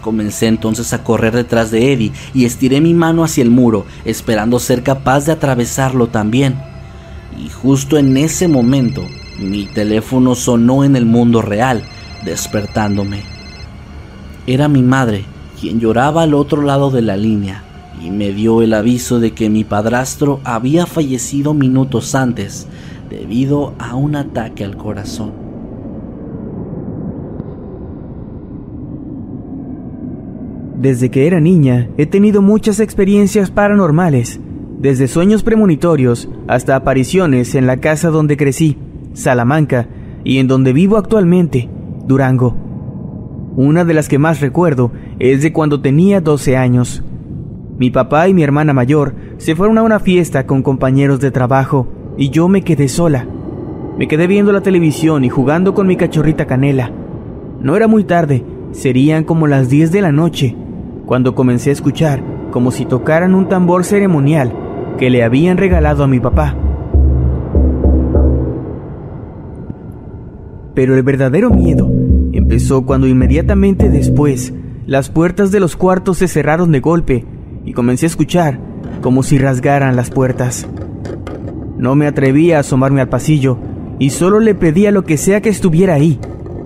Comencé 0.00 0.48
entonces 0.48 0.92
a 0.92 1.04
correr 1.04 1.32
detrás 1.32 1.70
de 1.70 1.92
Eddie 1.92 2.10
y 2.34 2.44
estiré 2.44 2.80
mi 2.80 2.92
mano 2.92 3.22
hacia 3.22 3.44
el 3.44 3.50
muro, 3.50 3.86
esperando 4.04 4.58
ser 4.58 4.82
capaz 4.82 5.26
de 5.26 5.30
atravesarlo 5.30 6.08
también. 6.08 6.60
Y 7.38 7.50
justo 7.50 7.98
en 7.98 8.16
ese 8.16 8.48
momento, 8.48 9.06
mi 9.38 9.66
teléfono 9.66 10.34
sonó 10.34 10.82
en 10.82 10.96
el 10.96 11.06
mundo 11.06 11.40
real, 11.40 11.84
despertándome. 12.24 13.22
Era 14.48 14.66
mi 14.66 14.82
madre, 14.82 15.24
quien 15.60 15.78
lloraba 15.78 16.24
al 16.24 16.34
otro 16.34 16.62
lado 16.62 16.90
de 16.90 17.02
la 17.02 17.16
línea 17.16 17.62
y 18.04 18.10
me 18.10 18.32
dio 18.32 18.62
el 18.62 18.74
aviso 18.74 19.20
de 19.20 19.32
que 19.32 19.48
mi 19.48 19.64
padrastro 19.64 20.40
había 20.44 20.86
fallecido 20.86 21.54
minutos 21.54 22.14
antes 22.14 22.66
debido 23.08 23.74
a 23.78 23.94
un 23.94 24.16
ataque 24.16 24.64
al 24.64 24.76
corazón. 24.76 25.32
Desde 30.82 31.10
que 31.10 31.28
era 31.28 31.38
niña 31.38 31.88
he 31.96 32.06
tenido 32.06 32.42
muchas 32.42 32.80
experiencias 32.80 33.52
paranormales, 33.52 34.40
desde 34.80 35.06
sueños 35.06 35.44
premonitorios 35.44 36.28
hasta 36.48 36.74
apariciones 36.74 37.54
en 37.54 37.68
la 37.68 37.76
casa 37.76 38.10
donde 38.10 38.36
crecí, 38.36 38.78
Salamanca, 39.12 39.86
y 40.24 40.38
en 40.38 40.48
donde 40.48 40.72
vivo 40.72 40.96
actualmente, 40.96 41.68
Durango. 42.06 42.56
Una 43.54 43.84
de 43.84 43.94
las 43.94 44.08
que 44.08 44.18
más 44.18 44.40
recuerdo 44.40 44.90
es 45.20 45.42
de 45.42 45.52
cuando 45.52 45.80
tenía 45.80 46.20
12 46.20 46.56
años. 46.56 47.04
Mi 47.82 47.90
papá 47.90 48.28
y 48.28 48.32
mi 48.32 48.44
hermana 48.44 48.72
mayor 48.72 49.12
se 49.38 49.56
fueron 49.56 49.76
a 49.76 49.82
una 49.82 49.98
fiesta 49.98 50.46
con 50.46 50.62
compañeros 50.62 51.18
de 51.18 51.32
trabajo 51.32 51.88
y 52.16 52.30
yo 52.30 52.46
me 52.46 52.62
quedé 52.62 52.86
sola. 52.86 53.26
Me 53.98 54.06
quedé 54.06 54.28
viendo 54.28 54.52
la 54.52 54.60
televisión 54.60 55.24
y 55.24 55.30
jugando 55.30 55.74
con 55.74 55.88
mi 55.88 55.96
cachorrita 55.96 56.46
Canela. 56.46 56.92
No 57.60 57.74
era 57.74 57.88
muy 57.88 58.04
tarde, 58.04 58.44
serían 58.70 59.24
como 59.24 59.48
las 59.48 59.68
10 59.68 59.90
de 59.90 60.00
la 60.00 60.12
noche, 60.12 60.54
cuando 61.06 61.34
comencé 61.34 61.70
a 61.70 61.72
escuchar 61.72 62.22
como 62.52 62.70
si 62.70 62.84
tocaran 62.84 63.34
un 63.34 63.48
tambor 63.48 63.82
ceremonial 63.82 64.52
que 64.96 65.10
le 65.10 65.24
habían 65.24 65.56
regalado 65.56 66.04
a 66.04 66.06
mi 66.06 66.20
papá. 66.20 66.56
Pero 70.76 70.94
el 70.94 71.02
verdadero 71.02 71.50
miedo 71.50 71.90
empezó 72.32 72.86
cuando 72.86 73.08
inmediatamente 73.08 73.90
después 73.90 74.54
las 74.86 75.10
puertas 75.10 75.50
de 75.50 75.58
los 75.58 75.74
cuartos 75.74 76.18
se 76.18 76.28
cerraron 76.28 76.70
de 76.70 76.78
golpe 76.78 77.26
y 77.64 77.72
comencé 77.72 78.06
a 78.06 78.08
escuchar 78.08 78.58
como 79.00 79.22
si 79.22 79.38
rasgaran 79.38 79.96
las 79.96 80.10
puertas. 80.10 80.66
No 81.76 81.94
me 81.94 82.06
atreví 82.06 82.52
a 82.52 82.60
asomarme 82.60 83.00
al 83.00 83.08
pasillo 83.08 83.58
y 83.98 84.10
solo 84.10 84.40
le 84.40 84.54
pedí 84.54 84.86
a 84.86 84.92
lo 84.92 85.04
que 85.04 85.16
sea 85.16 85.40
que 85.40 85.48
estuviera 85.48 85.94
ahí 85.94 86.18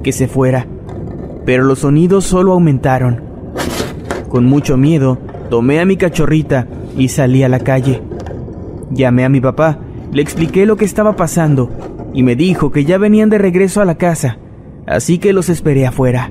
que 0.02 0.12
se 0.12 0.28
fuera. 0.28 0.66
Pero 1.44 1.64
los 1.64 1.80
sonidos 1.80 2.24
solo 2.24 2.52
aumentaron. 2.52 3.22
Con 4.28 4.44
mucho 4.44 4.76
miedo, 4.76 5.18
tomé 5.48 5.80
a 5.80 5.84
mi 5.84 5.96
cachorrita 5.96 6.66
y 6.96 7.08
salí 7.08 7.42
a 7.42 7.48
la 7.48 7.60
calle. 7.60 8.02
Llamé 8.90 9.24
a 9.24 9.28
mi 9.28 9.40
papá, 9.40 9.78
le 10.12 10.22
expliqué 10.22 10.66
lo 10.66 10.76
que 10.76 10.84
estaba 10.84 11.16
pasando 11.16 11.70
y 12.12 12.22
me 12.22 12.36
dijo 12.36 12.70
que 12.70 12.84
ya 12.84 12.98
venían 12.98 13.30
de 13.30 13.38
regreso 13.38 13.80
a 13.80 13.84
la 13.84 13.96
casa, 13.96 14.38
así 14.86 15.18
que 15.18 15.32
los 15.32 15.48
esperé 15.48 15.86
afuera. 15.86 16.30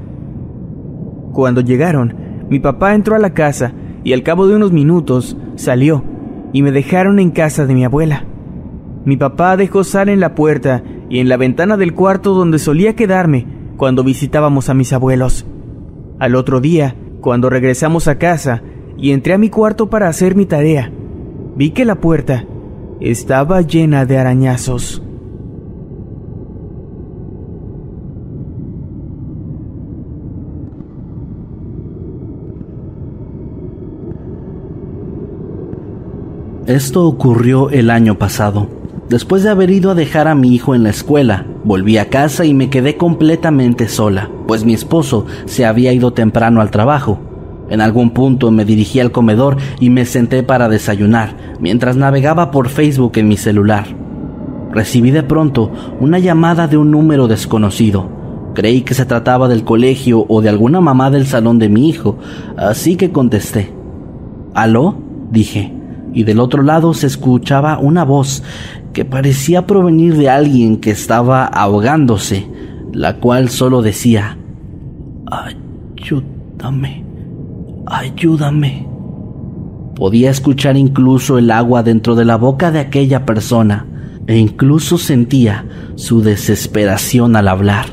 Cuando 1.33 1.61
llegaron, 1.61 2.15
mi 2.49 2.59
papá 2.59 2.93
entró 2.95 3.15
a 3.15 3.19
la 3.19 3.33
casa 3.33 3.73
y 4.05 4.13
al 4.13 4.23
cabo 4.23 4.47
de 4.47 4.55
unos 4.55 4.71
minutos 4.71 5.35
salió 5.55 6.03
y 6.53 6.61
me 6.61 6.71
dejaron 6.71 7.19
en 7.19 7.31
casa 7.31 7.65
de 7.65 7.73
mi 7.73 7.83
abuela. 7.83 8.23
Mi 9.03 9.17
papá 9.17 9.57
dejó 9.57 9.83
sal 9.83 10.07
en 10.07 10.21
la 10.21 10.35
puerta 10.35 10.83
y 11.09 11.19
en 11.19 11.27
la 11.27 11.35
ventana 11.35 11.75
del 11.75 11.93
cuarto 11.93 12.33
donde 12.33 12.59
solía 12.59 12.95
quedarme 12.95 13.45
cuando 13.75 14.03
visitábamos 14.03 14.69
a 14.69 14.73
mis 14.73 14.93
abuelos. 14.93 15.45
Al 16.19 16.35
otro 16.35 16.61
día, 16.61 16.95
cuando 17.19 17.49
regresamos 17.49 18.07
a 18.07 18.17
casa 18.17 18.61
y 18.97 19.11
entré 19.11 19.33
a 19.33 19.37
mi 19.37 19.49
cuarto 19.49 19.89
para 19.89 20.07
hacer 20.07 20.35
mi 20.35 20.45
tarea, 20.45 20.91
vi 21.55 21.71
que 21.71 21.83
la 21.83 21.95
puerta 21.95 22.45
estaba 23.01 23.61
llena 23.61 24.05
de 24.05 24.17
arañazos. 24.17 25.04
Esto 36.67 37.05
ocurrió 37.05 37.69
el 37.69 37.91
año 37.91 38.17
pasado. 38.17 38.67
Después 39.07 39.43
de 39.43 39.51
haber 39.51 39.69
ido 39.69 39.91
a 39.91 39.95
dejar 39.95 40.27
a 40.27 40.33
mi 40.33 40.55
hijo 40.55 40.73
en 40.73 40.81
la 40.81 40.89
escuela, 40.89 41.45
volví 41.63 41.99
a 41.99 42.09
casa 42.09 42.43
y 42.43 42.55
me 42.55 42.71
quedé 42.71 42.97
completamente 42.97 43.87
sola, 43.87 44.31
pues 44.47 44.65
mi 44.65 44.73
esposo 44.73 45.27
se 45.45 45.63
había 45.63 45.93
ido 45.93 46.13
temprano 46.13 46.61
al 46.61 46.71
trabajo. 46.71 47.19
En 47.69 47.81
algún 47.81 48.09
punto 48.09 48.49
me 48.49 48.65
dirigí 48.65 48.99
al 48.99 49.11
comedor 49.11 49.57
y 49.79 49.91
me 49.91 50.05
senté 50.05 50.41
para 50.41 50.67
desayunar, 50.67 51.35
mientras 51.59 51.97
navegaba 51.97 52.49
por 52.49 52.69
Facebook 52.69 53.11
en 53.17 53.27
mi 53.27 53.37
celular. 53.37 53.85
Recibí 54.71 55.11
de 55.11 55.21
pronto 55.21 55.71
una 55.99 56.17
llamada 56.17 56.67
de 56.67 56.77
un 56.77 56.89
número 56.89 57.27
desconocido. 57.27 58.09
Creí 58.55 58.81
que 58.81 58.95
se 58.95 59.05
trataba 59.05 59.47
del 59.47 59.63
colegio 59.65 60.25
o 60.27 60.41
de 60.41 60.49
alguna 60.49 60.81
mamá 60.81 61.11
del 61.11 61.27
salón 61.27 61.59
de 61.59 61.69
mi 61.69 61.89
hijo, 61.89 62.17
así 62.57 62.95
que 62.95 63.11
contesté. 63.11 63.71
¿Aló? 64.55 64.95
dije, 65.29 65.84
y 66.15 66.23
del 66.23 66.39
otro 66.39 66.63
lado 66.63 66.93
se 66.95 67.05
escuchaba 67.05 67.77
una 67.77 68.05
voz 68.05 68.41
que 68.93 69.03
parecía 69.03 69.67
provenir 69.67 70.15
de 70.15 70.29
alguien 70.29 70.77
que 70.77 70.89
estaba 70.89 71.45
ahogándose, 71.45 72.47
la 72.93 73.17
cual 73.17 73.49
solo 73.49 73.81
decía, 73.81 74.37
ayúdame, 75.29 77.03
ayúdame. 77.85 78.87
Podía 79.95 80.29
escuchar 80.31 80.77
incluso 80.77 81.37
el 81.37 81.51
agua 81.51 81.83
dentro 81.83 82.15
de 82.15 82.23
la 82.23 82.37
boca 82.37 82.71
de 82.71 82.79
aquella 82.79 83.25
persona 83.25 83.85
e 84.27 84.37
incluso 84.37 84.97
sentía 84.97 85.65
su 85.95 86.21
desesperación 86.21 87.35
al 87.35 87.49
hablar. 87.49 87.87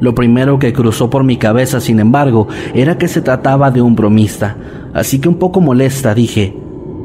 Lo 0.00 0.14
primero 0.14 0.58
que 0.58 0.74
cruzó 0.74 1.08
por 1.08 1.24
mi 1.24 1.38
cabeza, 1.38 1.80
sin 1.80 2.00
embargo, 2.00 2.48
era 2.74 2.98
que 2.98 3.08
se 3.08 3.22
trataba 3.22 3.70
de 3.70 3.80
un 3.80 3.96
bromista, 3.96 4.56
así 4.92 5.18
que 5.18 5.28
un 5.28 5.36
poco 5.36 5.60
molesta 5.60 6.14
dije, 6.14 6.54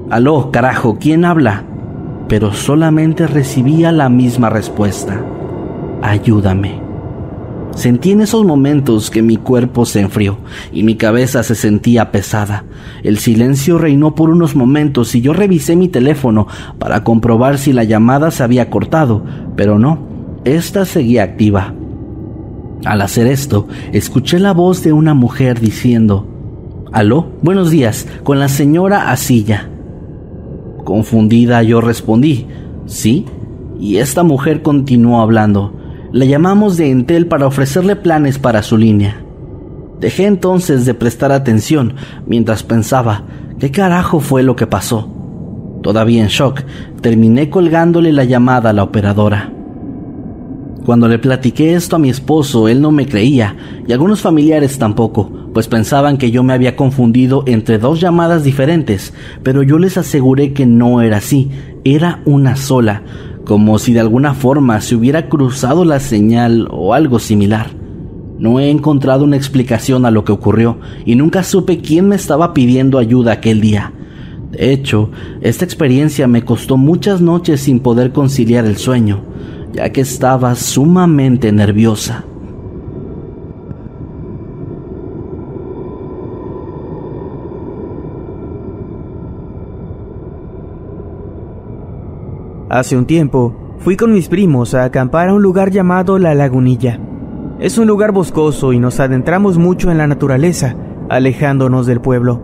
Aló, 0.10 0.52
carajo, 0.52 0.98
¿quién 1.00 1.26
habla? 1.26 1.64
pero 2.28 2.54
solamente 2.54 3.28
recibía 3.28 3.92
la 3.92 4.10
misma 4.10 4.50
respuesta. 4.50 5.24
Ayúdame. 6.02 6.84
Sentí 7.76 8.12
en 8.12 8.22
esos 8.22 8.46
momentos 8.46 9.12
que 9.12 9.22
mi 9.22 9.36
cuerpo 9.36 9.86
se 9.86 10.00
enfrió 10.00 10.38
y 10.72 10.84
mi 10.84 10.96
cabeza 10.96 11.44
se 11.44 11.56
sentía 11.56 12.12
pesada. 12.12 12.64
El 13.04 13.18
silencio 13.18 13.78
reinó 13.78 14.16
por 14.16 14.30
unos 14.30 14.56
momentos 14.56 15.14
y 15.14 15.22
yo 15.22 15.34
revisé 15.34 15.76
mi 15.76 15.90
teléfono 15.90 16.48
para 16.80 17.04
comprobar 17.04 17.58
si 17.58 17.74
la 17.74 17.84
llamada 17.84 18.32
se 18.32 18.44
había 18.44 18.70
cortado, 18.70 19.26
pero 19.58 19.78
no, 19.78 20.00
esta 20.46 20.86
seguía 20.86 21.24
activa. 21.24 21.74
Al 22.86 23.02
hacer 23.02 23.28
esto, 23.28 23.68
escuché 23.92 24.40
la 24.40 24.54
voz 24.54 24.82
de 24.84 24.94
una 24.94 25.14
mujer 25.14 25.60
diciendo, 25.60 26.28
Aló, 26.94 27.28
buenos 27.42 27.72
días, 27.72 28.08
con 28.24 28.40
la 28.40 28.48
señora 28.48 29.12
Asilla. 29.12 29.70
Confundida 30.86 31.64
yo 31.64 31.82
respondí, 31.82 32.46
sí, 32.86 33.26
y 33.80 33.98
esta 33.98 34.22
mujer 34.22 34.62
continuó 34.62 35.20
hablando. 35.20 35.74
La 36.12 36.26
llamamos 36.26 36.78
de 36.78 36.92
Entel 36.92 37.26
para 37.26 37.48
ofrecerle 37.48 37.96
planes 37.96 38.38
para 38.38 38.62
su 38.62 38.78
línea. 38.78 39.20
Dejé 40.00 40.28
entonces 40.28 40.86
de 40.86 40.94
prestar 40.94 41.32
atención 41.32 41.96
mientras 42.28 42.62
pensaba, 42.62 43.24
¿qué 43.60 43.72
carajo 43.72 44.20
fue 44.20 44.44
lo 44.44 44.56
que 44.56 44.68
pasó? 44.68 45.10
Todavía 45.82 46.22
en 46.22 46.30
shock, 46.30 46.62
terminé 47.02 47.50
colgándole 47.50 48.14
la 48.14 48.24
llamada 48.24 48.70
a 48.70 48.74
la 48.74 48.84
operadora. 48.84 49.52
Cuando 50.86 51.08
le 51.08 51.18
platiqué 51.18 51.74
esto 51.74 51.96
a 51.96 52.00
mi 52.00 52.12
esposo, 52.12 52.68
él 52.68 52.80
no 52.80 52.92
me 52.92 53.08
creía, 53.08 53.56
y 53.88 53.92
algunos 53.92 54.22
familiares 54.22 54.78
tampoco, 54.78 55.32
pues 55.56 55.70
pensaban 55.70 56.18
que 56.18 56.32
yo 56.32 56.44
me 56.44 56.52
había 56.52 56.76
confundido 56.76 57.46
entre 57.48 57.78
dos 57.78 58.02
llamadas 58.02 58.44
diferentes, 58.44 59.14
pero 59.42 59.64
yo 59.64 59.80
les 59.80 59.98
aseguré 59.98 60.52
que 60.52 60.66
no 60.66 61.02
era 61.02 61.16
así, 61.16 61.50
era 61.86 62.22
una 62.26 62.58
sola, 62.58 63.04
como 63.46 63.80
si 63.80 63.94
de 63.94 64.02
alguna 64.02 64.34
forma 64.34 64.82
se 64.82 64.96
hubiera 64.96 65.30
cruzado 65.30 65.86
la 65.86 66.02
señal 66.02 66.68
o 66.72 66.94
algo 66.94 67.20
similar. 67.20 67.70
No 68.38 68.60
he 68.60 68.70
encontrado 68.70 69.24
una 69.24 69.38
explicación 69.38 70.06
a 70.06 70.12
lo 70.12 70.26
que 70.26 70.34
ocurrió 70.34 70.78
y 71.06 71.16
nunca 71.16 71.42
supe 71.42 71.80
quién 71.80 72.10
me 72.10 72.18
estaba 72.18 72.54
pidiendo 72.54 72.98
ayuda 72.98 73.32
aquel 73.32 73.62
día. 73.62 73.94
De 74.52 74.74
hecho, 74.74 75.10
esta 75.40 75.64
experiencia 75.64 76.28
me 76.28 76.44
costó 76.44 76.76
muchas 76.76 77.22
noches 77.22 77.62
sin 77.62 77.80
poder 77.80 78.12
conciliar 78.12 78.66
el 78.66 78.76
sueño 78.76 79.24
ya 79.76 79.90
que 79.90 80.02
estaba 80.02 80.56
sumamente 80.56 81.52
nerviosa. 81.52 82.24
Hace 92.76 92.98
un 92.98 93.06
tiempo, 93.06 93.56
fui 93.80 93.96
con 93.96 94.12
mis 94.12 94.28
primos 94.28 94.74
a 94.74 94.84
acampar 94.84 95.30
a 95.30 95.34
un 95.34 95.42
lugar 95.42 95.72
llamado 95.72 96.20
La 96.20 96.36
Lagunilla. 96.36 97.00
Es 97.58 97.78
un 97.78 97.88
lugar 97.88 98.12
boscoso 98.12 98.74
y 98.74 98.80
nos 98.80 99.00
adentramos 99.00 99.58
mucho 99.58 99.92
en 99.92 99.98
la 99.98 100.08
naturaleza, 100.08 100.76
alejándonos 101.08 101.88
del 101.88 102.02
pueblo. 102.02 102.42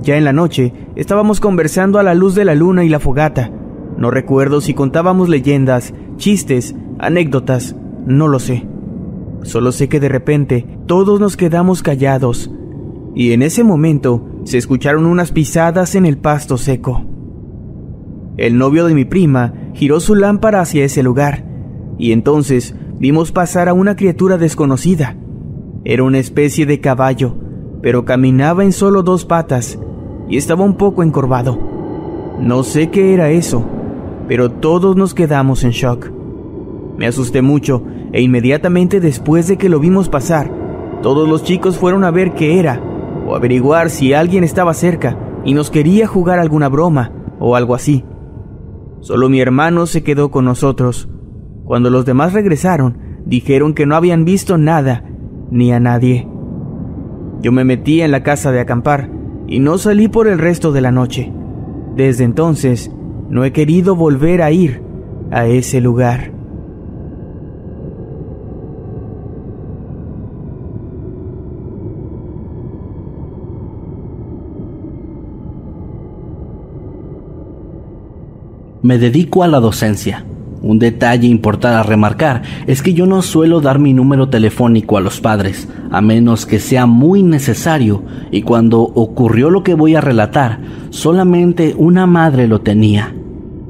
Ya 0.00 0.16
en 0.16 0.24
la 0.24 0.32
noche, 0.32 0.72
estábamos 0.96 1.38
conversando 1.38 1.98
a 1.98 2.02
la 2.02 2.14
luz 2.14 2.34
de 2.34 2.46
la 2.46 2.54
luna 2.54 2.82
y 2.82 2.88
la 2.88 2.98
fogata, 2.98 3.50
no 3.98 4.10
recuerdo 4.10 4.62
si 4.62 4.72
contábamos 4.72 5.28
leyendas, 5.28 5.92
chistes, 6.16 6.74
anécdotas, 6.98 7.76
no 8.06 8.26
lo 8.26 8.38
sé. 8.38 8.66
Solo 9.42 9.70
sé 9.70 9.90
que 9.90 10.00
de 10.00 10.08
repente 10.08 10.66
todos 10.86 11.20
nos 11.20 11.36
quedamos 11.36 11.82
callados 11.82 12.50
y 13.14 13.32
en 13.32 13.42
ese 13.42 13.64
momento 13.64 14.26
se 14.44 14.56
escucharon 14.56 15.04
unas 15.04 15.30
pisadas 15.30 15.94
en 15.94 16.06
el 16.06 16.16
pasto 16.16 16.56
seco. 16.56 17.07
El 18.38 18.56
novio 18.56 18.86
de 18.86 18.94
mi 18.94 19.04
prima 19.04 19.52
giró 19.74 19.98
su 19.98 20.14
lámpara 20.14 20.60
hacia 20.60 20.84
ese 20.84 21.02
lugar, 21.02 21.44
y 21.98 22.12
entonces 22.12 22.76
vimos 23.00 23.32
pasar 23.32 23.68
a 23.68 23.74
una 23.74 23.96
criatura 23.96 24.38
desconocida. 24.38 25.16
Era 25.84 26.04
una 26.04 26.18
especie 26.18 26.64
de 26.64 26.80
caballo, 26.80 27.34
pero 27.82 28.04
caminaba 28.04 28.62
en 28.62 28.70
solo 28.70 29.02
dos 29.02 29.24
patas 29.24 29.80
y 30.28 30.36
estaba 30.36 30.64
un 30.64 30.76
poco 30.76 31.02
encorvado. 31.02 31.58
No 32.40 32.62
sé 32.62 32.90
qué 32.90 33.12
era 33.12 33.30
eso, 33.30 33.64
pero 34.28 34.52
todos 34.52 34.94
nos 34.94 35.14
quedamos 35.14 35.64
en 35.64 35.70
shock. 35.70 36.08
Me 36.96 37.08
asusté 37.08 37.42
mucho 37.42 37.82
e 38.12 38.22
inmediatamente 38.22 39.00
después 39.00 39.48
de 39.48 39.58
que 39.58 39.68
lo 39.68 39.80
vimos 39.80 40.08
pasar, 40.08 40.48
todos 41.02 41.28
los 41.28 41.42
chicos 41.42 41.76
fueron 41.76 42.04
a 42.04 42.12
ver 42.12 42.34
qué 42.34 42.60
era 42.60 42.80
o 43.26 43.34
averiguar 43.34 43.90
si 43.90 44.12
alguien 44.12 44.44
estaba 44.44 44.74
cerca 44.74 45.18
y 45.44 45.54
nos 45.54 45.72
quería 45.72 46.06
jugar 46.06 46.38
alguna 46.38 46.68
broma 46.68 47.10
o 47.40 47.56
algo 47.56 47.74
así. 47.74 48.04
Solo 49.00 49.28
mi 49.28 49.40
hermano 49.40 49.86
se 49.86 50.02
quedó 50.02 50.30
con 50.30 50.44
nosotros. 50.44 51.08
Cuando 51.64 51.90
los 51.90 52.04
demás 52.04 52.32
regresaron, 52.32 52.98
dijeron 53.24 53.74
que 53.74 53.86
no 53.86 53.94
habían 53.94 54.24
visto 54.24 54.58
nada 54.58 55.04
ni 55.50 55.72
a 55.72 55.80
nadie. 55.80 56.28
Yo 57.40 57.52
me 57.52 57.64
metí 57.64 58.00
en 58.00 58.10
la 58.10 58.22
casa 58.22 58.50
de 58.52 58.60
acampar 58.60 59.10
y 59.46 59.60
no 59.60 59.78
salí 59.78 60.08
por 60.08 60.26
el 60.26 60.38
resto 60.38 60.72
de 60.72 60.80
la 60.80 60.92
noche. 60.92 61.32
Desde 61.94 62.24
entonces, 62.24 62.90
no 63.28 63.44
he 63.44 63.52
querido 63.52 63.94
volver 63.96 64.42
a 64.42 64.50
ir 64.50 64.82
a 65.30 65.46
ese 65.46 65.80
lugar. 65.80 66.37
Me 78.88 78.96
dedico 78.96 79.42
a 79.42 79.48
la 79.48 79.60
docencia. 79.60 80.24
Un 80.62 80.78
detalle 80.78 81.28
importante 81.28 81.76
a 81.76 81.82
remarcar 81.82 82.40
es 82.66 82.80
que 82.80 82.94
yo 82.94 83.04
no 83.04 83.20
suelo 83.20 83.60
dar 83.60 83.78
mi 83.78 83.92
número 83.92 84.30
telefónico 84.30 84.96
a 84.96 85.02
los 85.02 85.20
padres, 85.20 85.68
a 85.90 86.00
menos 86.00 86.46
que 86.46 86.58
sea 86.58 86.86
muy 86.86 87.22
necesario, 87.22 88.02
y 88.30 88.40
cuando 88.40 88.80
ocurrió 88.80 89.50
lo 89.50 89.62
que 89.62 89.74
voy 89.74 89.94
a 89.94 90.00
relatar, 90.00 90.60
solamente 90.88 91.74
una 91.76 92.06
madre 92.06 92.48
lo 92.48 92.62
tenía. 92.62 93.14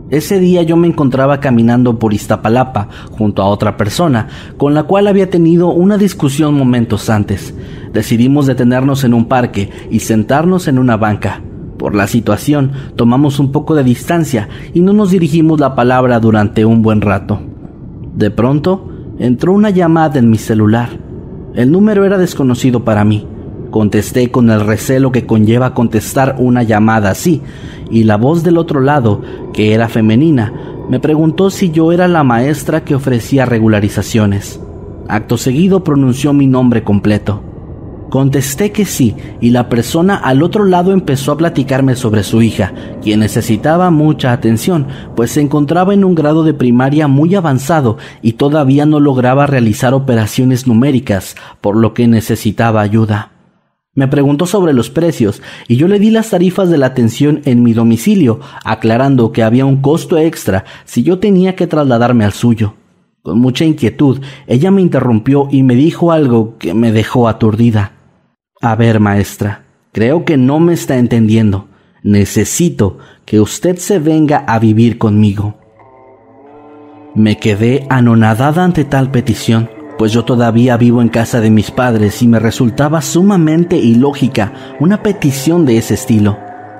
Ese 0.08 0.38
día 0.38 0.62
yo 0.62 0.76
me 0.76 0.86
encontraba 0.86 1.40
caminando 1.40 1.98
por 1.98 2.14
Iztapalapa 2.14 2.86
junto 3.10 3.42
a 3.42 3.46
otra 3.46 3.76
persona, 3.76 4.28
con 4.56 4.72
la 4.72 4.84
cual 4.84 5.08
había 5.08 5.28
tenido 5.28 5.72
una 5.72 5.98
discusión 5.98 6.54
momentos 6.54 7.10
antes. 7.10 7.52
Decidimos 7.92 8.46
detenernos 8.46 9.02
en 9.02 9.14
un 9.14 9.24
parque 9.24 9.68
y 9.90 9.98
sentarnos 9.98 10.68
en 10.68 10.78
una 10.78 10.96
banca. 10.96 11.42
Por 11.78 11.94
la 11.94 12.08
situación, 12.08 12.72
tomamos 12.96 13.38
un 13.38 13.52
poco 13.52 13.74
de 13.76 13.84
distancia 13.84 14.48
y 14.74 14.80
no 14.80 14.92
nos 14.92 15.12
dirigimos 15.12 15.60
la 15.60 15.76
palabra 15.76 16.18
durante 16.18 16.64
un 16.64 16.82
buen 16.82 17.00
rato. 17.00 17.40
De 18.14 18.32
pronto, 18.32 18.88
entró 19.18 19.52
una 19.52 19.70
llamada 19.70 20.18
en 20.18 20.28
mi 20.28 20.38
celular. 20.38 20.88
El 21.54 21.70
número 21.70 22.04
era 22.04 22.18
desconocido 22.18 22.84
para 22.84 23.04
mí. 23.04 23.26
Contesté 23.70 24.30
con 24.30 24.50
el 24.50 24.60
recelo 24.60 25.12
que 25.12 25.24
conlleva 25.24 25.74
contestar 25.74 26.36
una 26.38 26.64
llamada 26.64 27.10
así, 27.10 27.42
y 27.90 28.04
la 28.04 28.16
voz 28.16 28.42
del 28.42 28.58
otro 28.58 28.80
lado, 28.80 29.22
que 29.52 29.72
era 29.72 29.88
femenina, 29.88 30.52
me 30.88 31.00
preguntó 31.00 31.50
si 31.50 31.70
yo 31.70 31.92
era 31.92 32.08
la 32.08 32.24
maestra 32.24 32.82
que 32.82 32.94
ofrecía 32.94 33.44
regularizaciones. 33.44 34.60
Acto 35.06 35.36
seguido 35.36 35.84
pronunció 35.84 36.32
mi 36.32 36.46
nombre 36.46 36.82
completo. 36.82 37.42
Contesté 38.10 38.72
que 38.72 38.86
sí, 38.86 39.14
y 39.38 39.50
la 39.50 39.68
persona 39.68 40.16
al 40.16 40.42
otro 40.42 40.64
lado 40.64 40.92
empezó 40.92 41.32
a 41.32 41.36
platicarme 41.36 41.94
sobre 41.94 42.22
su 42.22 42.40
hija, 42.40 42.72
quien 43.02 43.20
necesitaba 43.20 43.90
mucha 43.90 44.32
atención, 44.32 44.86
pues 45.14 45.32
se 45.32 45.42
encontraba 45.42 45.92
en 45.92 46.04
un 46.04 46.14
grado 46.14 46.42
de 46.42 46.54
primaria 46.54 47.06
muy 47.06 47.34
avanzado 47.34 47.98
y 48.22 48.32
todavía 48.32 48.86
no 48.86 48.98
lograba 48.98 49.46
realizar 49.46 49.92
operaciones 49.92 50.66
numéricas, 50.66 51.36
por 51.60 51.76
lo 51.76 51.92
que 51.92 52.08
necesitaba 52.08 52.80
ayuda. 52.80 53.32
Me 53.94 54.08
preguntó 54.08 54.46
sobre 54.46 54.72
los 54.72 54.88
precios 54.88 55.42
y 55.66 55.76
yo 55.76 55.86
le 55.86 55.98
di 55.98 56.10
las 56.10 56.30
tarifas 56.30 56.70
de 56.70 56.78
la 56.78 56.86
atención 56.86 57.42
en 57.44 57.62
mi 57.62 57.74
domicilio, 57.74 58.40
aclarando 58.64 59.32
que 59.32 59.42
había 59.42 59.66
un 59.66 59.82
costo 59.82 60.16
extra 60.16 60.64
si 60.86 61.02
yo 61.02 61.18
tenía 61.18 61.56
que 61.56 61.66
trasladarme 61.66 62.24
al 62.24 62.32
suyo. 62.32 62.74
Con 63.22 63.40
mucha 63.40 63.66
inquietud, 63.66 64.20
ella 64.46 64.70
me 64.70 64.80
interrumpió 64.80 65.48
y 65.50 65.62
me 65.62 65.74
dijo 65.74 66.12
algo 66.12 66.56
que 66.58 66.72
me 66.72 66.92
dejó 66.92 67.28
aturdida. 67.28 67.97
A 68.60 68.74
ver, 68.74 68.98
maestra, 68.98 69.62
creo 69.92 70.24
que 70.24 70.36
no 70.36 70.58
me 70.58 70.72
está 70.72 70.96
entendiendo. 70.96 71.68
Necesito 72.02 72.98
que 73.24 73.40
usted 73.40 73.76
se 73.76 74.00
venga 74.00 74.38
a 74.38 74.58
vivir 74.58 74.98
conmigo. 74.98 75.54
Me 77.14 77.36
quedé 77.36 77.86
anonadada 77.88 78.64
ante 78.64 78.84
tal 78.84 79.12
petición, 79.12 79.70
pues 79.96 80.10
yo 80.10 80.24
todavía 80.24 80.76
vivo 80.76 81.02
en 81.02 81.08
casa 81.08 81.40
de 81.40 81.50
mis 81.50 81.70
padres 81.70 82.20
y 82.20 82.26
me 82.26 82.40
resultaba 82.40 83.00
sumamente 83.00 83.76
ilógica 83.76 84.52
una 84.80 85.04
petición 85.04 85.64
de 85.64 85.78
ese 85.78 85.94
estilo. 85.94 86.36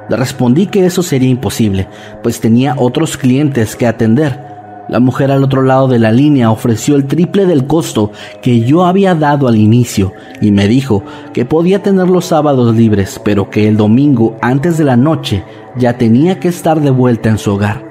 Le 0.09 0.17
respondí 0.17 0.67
que 0.67 0.85
eso 0.85 1.05
sería 1.05 1.29
imposible, 1.29 1.87
pues 2.25 2.41
tenía 2.41 2.75
otros 2.77 3.17
clientes 3.17 3.77
que 3.77 3.87
atender 3.87 4.48
la 4.89 5.01
mujer 5.01 5.31
al 5.31 5.45
otro 5.45 5.63
lado 5.63 5.87
de 5.87 5.99
la 5.99 6.13
línea 6.13 6.51
ofreció 6.51 6.97
el 6.97 7.07
triple 7.07 7.45
del 7.47 7.67
costo 7.67 8.11
que 8.43 8.61
yo 8.61 8.85
había 8.85 9.15
dado 9.15 9.47
al 9.47 9.57
inicio 9.57 10.13
y 10.41 10.51
me 10.51 10.67
dijo 10.67 11.05
que 11.33 11.45
podía 11.45 11.83
tener 11.83 12.09
los 12.09 12.27
sábados 12.27 12.75
libres, 12.75 13.21
pero 13.23 13.51
que 13.51 13.69
el 13.69 13.77
domingo 13.77 14.37
antes 14.41 14.79
de 14.79 14.85
la 14.85 14.97
noche 14.97 15.45
ya 15.77 15.99
tenía 15.99 16.41
que 16.41 16.49
estar 16.49 16.81
de 16.81 16.91
vuelta 16.91 17.29
en 17.29 17.39
su 17.39 17.53
hogar. 17.53 17.87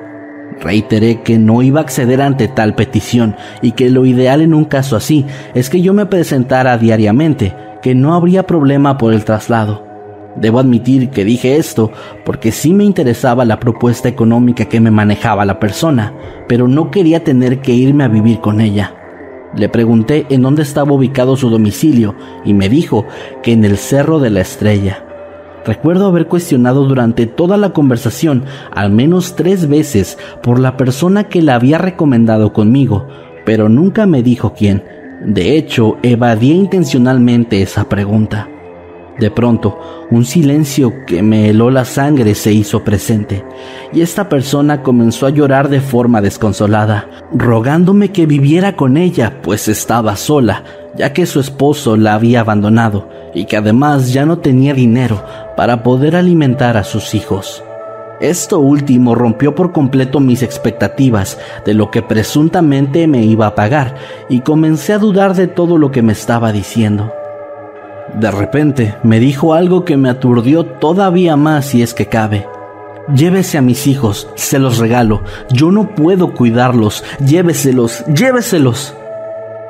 Reiteré 0.59 1.21
que 1.21 1.37
no 1.37 1.61
iba 1.61 1.79
a 1.79 1.83
acceder 1.83 2.19
ante 2.19 2.47
tal 2.47 2.73
petición 2.73 3.35
y 3.61 3.73
que 3.73 3.91
lo 3.91 4.05
ideal 4.05 4.41
en 4.41 4.55
un 4.55 4.65
caso 4.65 4.95
así 4.95 5.25
es 5.53 5.69
que 5.69 5.81
yo 5.81 5.93
me 5.93 6.07
presentara 6.07 6.77
diariamente, 6.79 7.55
que 7.83 7.93
no 7.93 8.15
habría 8.15 8.47
problema 8.47 8.97
por 8.97 9.13
el 9.13 9.23
traslado. 9.23 9.86
Debo 10.39 10.59
admitir 10.59 11.09
que 11.09 11.25
dije 11.25 11.57
esto 11.57 11.91
porque 12.23 12.51
sí 12.51 12.73
me 12.73 12.83
interesaba 12.83 13.45
la 13.45 13.59
propuesta 13.59 14.07
económica 14.07 14.65
que 14.65 14.79
me 14.79 14.91
manejaba 14.91 15.45
la 15.45 15.59
persona, 15.59 16.13
pero 16.47 16.67
no 16.67 16.91
quería 16.91 17.23
tener 17.23 17.61
que 17.61 17.73
irme 17.73 18.03
a 18.03 18.07
vivir 18.07 18.39
con 18.39 18.61
ella. 18.61 18.93
Le 19.55 19.69
pregunté 19.69 20.25
en 20.29 20.43
dónde 20.43 20.61
estaba 20.61 20.91
ubicado 20.91 21.35
su 21.35 21.49
domicilio 21.49 22.15
y 22.45 22.53
me 22.53 22.69
dijo 22.69 23.05
que 23.41 23.53
en 23.53 23.65
el 23.65 23.77
Cerro 23.77 24.19
de 24.19 24.29
la 24.29 24.41
Estrella. 24.41 25.03
Recuerdo 25.65 26.07
haber 26.07 26.27
cuestionado 26.27 26.85
durante 26.85 27.25
toda 27.25 27.57
la 27.57 27.71
conversación 27.71 28.45
al 28.71 28.91
menos 28.91 29.35
tres 29.35 29.67
veces 29.67 30.17
por 30.43 30.59
la 30.59 30.77
persona 30.77 31.25
que 31.25 31.41
la 31.41 31.55
había 31.55 31.77
recomendado 31.77 32.53
conmigo, 32.53 33.07
pero 33.45 33.67
nunca 33.67 34.05
me 34.05 34.21
dijo 34.21 34.53
quién. 34.53 34.83
De 35.25 35.57
hecho, 35.57 35.97
evadía 36.03 36.53
intencionalmente 36.53 37.61
esa 37.61 37.89
pregunta. 37.89 38.47
De 39.19 39.31
pronto, 39.31 39.79
un 40.11 40.25
silencio 40.25 41.05
que 41.07 41.23
me 41.23 41.49
heló 41.49 41.71
la 41.71 41.85
sangre 41.85 42.35
se 42.35 42.51
hizo 42.53 42.83
presente, 42.83 43.43
y 43.91 44.01
esta 44.01 44.29
persona 44.29 44.83
comenzó 44.83 45.25
a 45.25 45.31
llorar 45.31 45.69
de 45.69 45.81
forma 45.81 46.21
desconsolada, 46.21 47.09
rogándome 47.33 48.11
que 48.11 48.27
viviera 48.27 48.75
con 48.75 48.95
ella, 48.95 49.41
pues 49.41 49.67
estaba 49.67 50.15
sola, 50.15 50.63
ya 50.95 51.13
que 51.13 51.25
su 51.25 51.39
esposo 51.39 51.97
la 51.97 52.13
había 52.13 52.41
abandonado, 52.41 53.09
y 53.33 53.45
que 53.45 53.57
además 53.57 54.13
ya 54.13 54.25
no 54.27 54.37
tenía 54.37 54.75
dinero 54.75 55.23
para 55.55 55.81
poder 55.81 56.15
alimentar 56.15 56.77
a 56.77 56.83
sus 56.83 57.15
hijos. 57.15 57.63
Esto 58.19 58.59
último 58.59 59.15
rompió 59.15 59.55
por 59.55 59.71
completo 59.71 60.19
mis 60.19 60.43
expectativas 60.43 61.39
de 61.65 61.73
lo 61.73 61.91
que 61.91 62.01
presuntamente 62.03 63.07
me 63.07 63.23
iba 63.23 63.47
a 63.47 63.55
pagar, 63.55 63.95
y 64.29 64.41
comencé 64.41 64.93
a 64.93 64.99
dudar 64.99 65.35
de 65.35 65.47
todo 65.47 65.79
lo 65.79 65.91
que 65.91 66.03
me 66.03 66.13
estaba 66.13 66.51
diciendo. 66.51 67.11
De 68.13 68.31
repente 68.31 68.95
me 69.03 69.19
dijo 69.19 69.53
algo 69.53 69.85
que 69.85 69.97
me 69.97 70.09
aturdió 70.09 70.65
todavía 70.65 71.35
más 71.35 71.67
si 71.67 71.81
es 71.81 71.93
que 71.93 72.07
cabe. 72.07 72.47
Llévese 73.13 73.57
a 73.57 73.61
mis 73.61 73.87
hijos, 73.87 74.27
se 74.35 74.59
los 74.59 74.79
regalo. 74.79 75.23
Yo 75.49 75.71
no 75.71 75.95
puedo 75.95 76.33
cuidarlos. 76.33 77.03
Lléveselos, 77.25 78.03
lléveselos. 78.07 78.93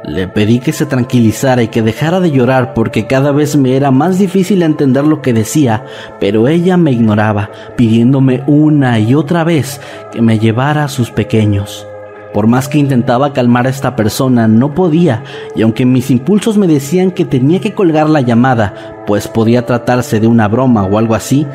Le 0.03 0.27
pedí 0.27 0.59
que 0.59 0.71
se 0.71 0.85
tranquilizara 0.85 1.61
y 1.63 1.67
que 1.67 1.81
dejara 1.81 2.19
de 2.19 2.31
llorar 2.31 2.73
porque 2.73 3.07
cada 3.07 3.31
vez 3.31 3.57
me 3.57 3.75
era 3.75 3.91
más 3.91 4.17
difícil 4.17 4.63
entender 4.63 5.03
lo 5.03 5.21
que 5.21 5.33
decía, 5.33 5.85
pero 6.19 6.47
ella 6.47 6.77
me 6.77 6.91
ignoraba, 6.91 7.49
pidiéndome 7.75 8.43
una 8.47 8.99
y 8.99 9.13
otra 9.15 9.43
vez 9.43 9.81
que 10.11 10.21
me 10.21 10.39
llevara 10.39 10.85
a 10.85 10.89
sus 10.89 11.11
pequeños. 11.11 11.85
Por 12.33 12.47
más 12.47 12.67
que 12.67 12.77
intentaba 12.77 13.33
calmar 13.33 13.67
a 13.67 13.69
esta 13.69 13.95
persona, 13.95 14.47
no 14.47 14.73
podía, 14.73 15.23
y 15.55 15.61
aunque 15.61 15.85
mis 15.85 16.11
impulsos 16.11 16.57
me 16.57 16.67
decían 16.67 17.11
que 17.11 17.25
tenía 17.25 17.59
que 17.59 17.73
colgar 17.73 18.09
la 18.09 18.21
llamada, 18.21 19.03
pues 19.07 19.27
podía 19.27 19.65
tratarse 19.65 20.19
de 20.19 20.27
una 20.27 20.47
broma 20.47 20.83
o 20.83 20.97
algo 20.97 21.15
así, 21.15 21.47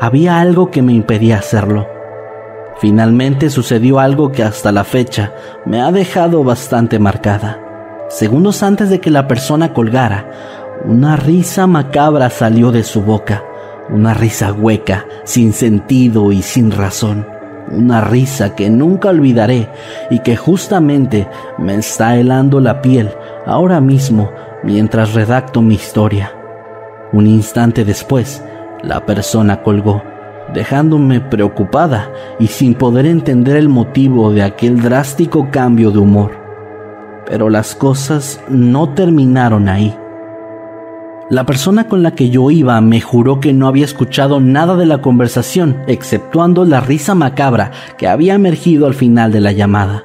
había 0.00 0.40
algo 0.40 0.70
que 0.70 0.82
me 0.82 0.92
impedía 0.92 1.38
hacerlo. 1.38 1.86
Finalmente 2.80 3.50
sucedió 3.50 3.98
algo 4.00 4.32
que 4.32 4.42
hasta 4.42 4.72
la 4.72 4.84
fecha 4.84 5.32
me 5.66 5.82
ha 5.82 5.92
dejado 5.92 6.42
bastante 6.44 6.98
marcada. 6.98 7.60
Segundos 8.08 8.62
antes 8.62 8.88
de 8.88 9.00
que 9.00 9.10
la 9.10 9.28
persona 9.28 9.72
colgara, 9.74 10.30
una 10.84 11.16
risa 11.16 11.66
macabra 11.66 12.30
salió 12.30 12.72
de 12.72 12.82
su 12.82 13.02
boca. 13.02 13.44
Una 13.90 14.14
risa 14.14 14.52
hueca, 14.52 15.04
sin 15.24 15.52
sentido 15.52 16.32
y 16.32 16.42
sin 16.42 16.70
razón. 16.70 17.26
Una 17.70 18.00
risa 18.00 18.56
que 18.56 18.68
nunca 18.68 19.10
olvidaré 19.10 19.68
y 20.10 20.18
que 20.20 20.36
justamente 20.36 21.28
me 21.58 21.76
está 21.76 22.16
helando 22.16 22.60
la 22.60 22.82
piel 22.82 23.10
ahora 23.46 23.80
mismo 23.80 24.30
mientras 24.64 25.14
redacto 25.14 25.62
mi 25.62 25.74
historia. 25.76 26.32
Un 27.12 27.26
instante 27.26 27.84
después, 27.84 28.44
la 28.82 29.06
persona 29.06 29.62
colgó, 29.62 30.02
dejándome 30.52 31.20
preocupada 31.20 32.10
y 32.38 32.48
sin 32.48 32.74
poder 32.74 33.06
entender 33.06 33.56
el 33.56 33.68
motivo 33.68 34.32
de 34.32 34.42
aquel 34.42 34.80
drástico 34.80 35.48
cambio 35.50 35.90
de 35.90 35.98
humor. 35.98 36.32
Pero 37.26 37.50
las 37.50 37.74
cosas 37.74 38.40
no 38.48 38.94
terminaron 38.94 39.68
ahí. 39.68 39.96
La 41.30 41.46
persona 41.46 41.86
con 41.86 42.02
la 42.02 42.16
que 42.16 42.28
yo 42.28 42.50
iba 42.50 42.80
me 42.80 43.00
juró 43.00 43.38
que 43.38 43.52
no 43.52 43.68
había 43.68 43.84
escuchado 43.84 44.40
nada 44.40 44.74
de 44.74 44.84
la 44.84 45.00
conversación, 45.00 45.76
exceptuando 45.86 46.64
la 46.64 46.80
risa 46.80 47.14
macabra 47.14 47.70
que 47.98 48.08
había 48.08 48.34
emergido 48.34 48.88
al 48.88 48.94
final 48.94 49.30
de 49.30 49.38
la 49.38 49.52
llamada. 49.52 50.02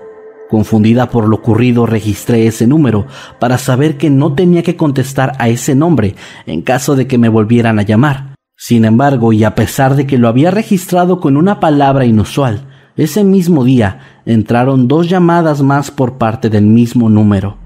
Confundida 0.51 1.09
por 1.09 1.27
lo 1.27 1.37
ocurrido, 1.37 1.87
registré 1.87 2.45
ese 2.45 2.67
número 2.67 3.07
para 3.39 3.57
saber 3.57 3.97
que 3.97 4.11
no 4.11 4.33
tenía 4.33 4.61
que 4.61 4.75
contestar 4.75 5.31
a 5.39 5.49
ese 5.49 5.73
nombre 5.73 6.13
en 6.45 6.61
caso 6.61 6.95
de 6.95 7.07
que 7.07 7.17
me 7.17 7.27
volvieran 7.27 7.79
a 7.79 7.81
llamar. 7.81 8.35
Sin 8.55 8.85
embargo, 8.85 9.33
y 9.33 9.43
a 9.43 9.55
pesar 9.55 9.95
de 9.95 10.05
que 10.05 10.19
lo 10.19 10.27
había 10.27 10.51
registrado 10.51 11.19
con 11.19 11.37
una 11.37 11.59
palabra 11.59 12.05
inusual, 12.05 12.67
ese 12.97 13.23
mismo 13.23 13.63
día 13.63 14.21
entraron 14.27 14.87
dos 14.87 15.09
llamadas 15.09 15.63
más 15.63 15.89
por 15.89 16.19
parte 16.19 16.51
del 16.51 16.67
mismo 16.67 17.09
número. 17.09 17.64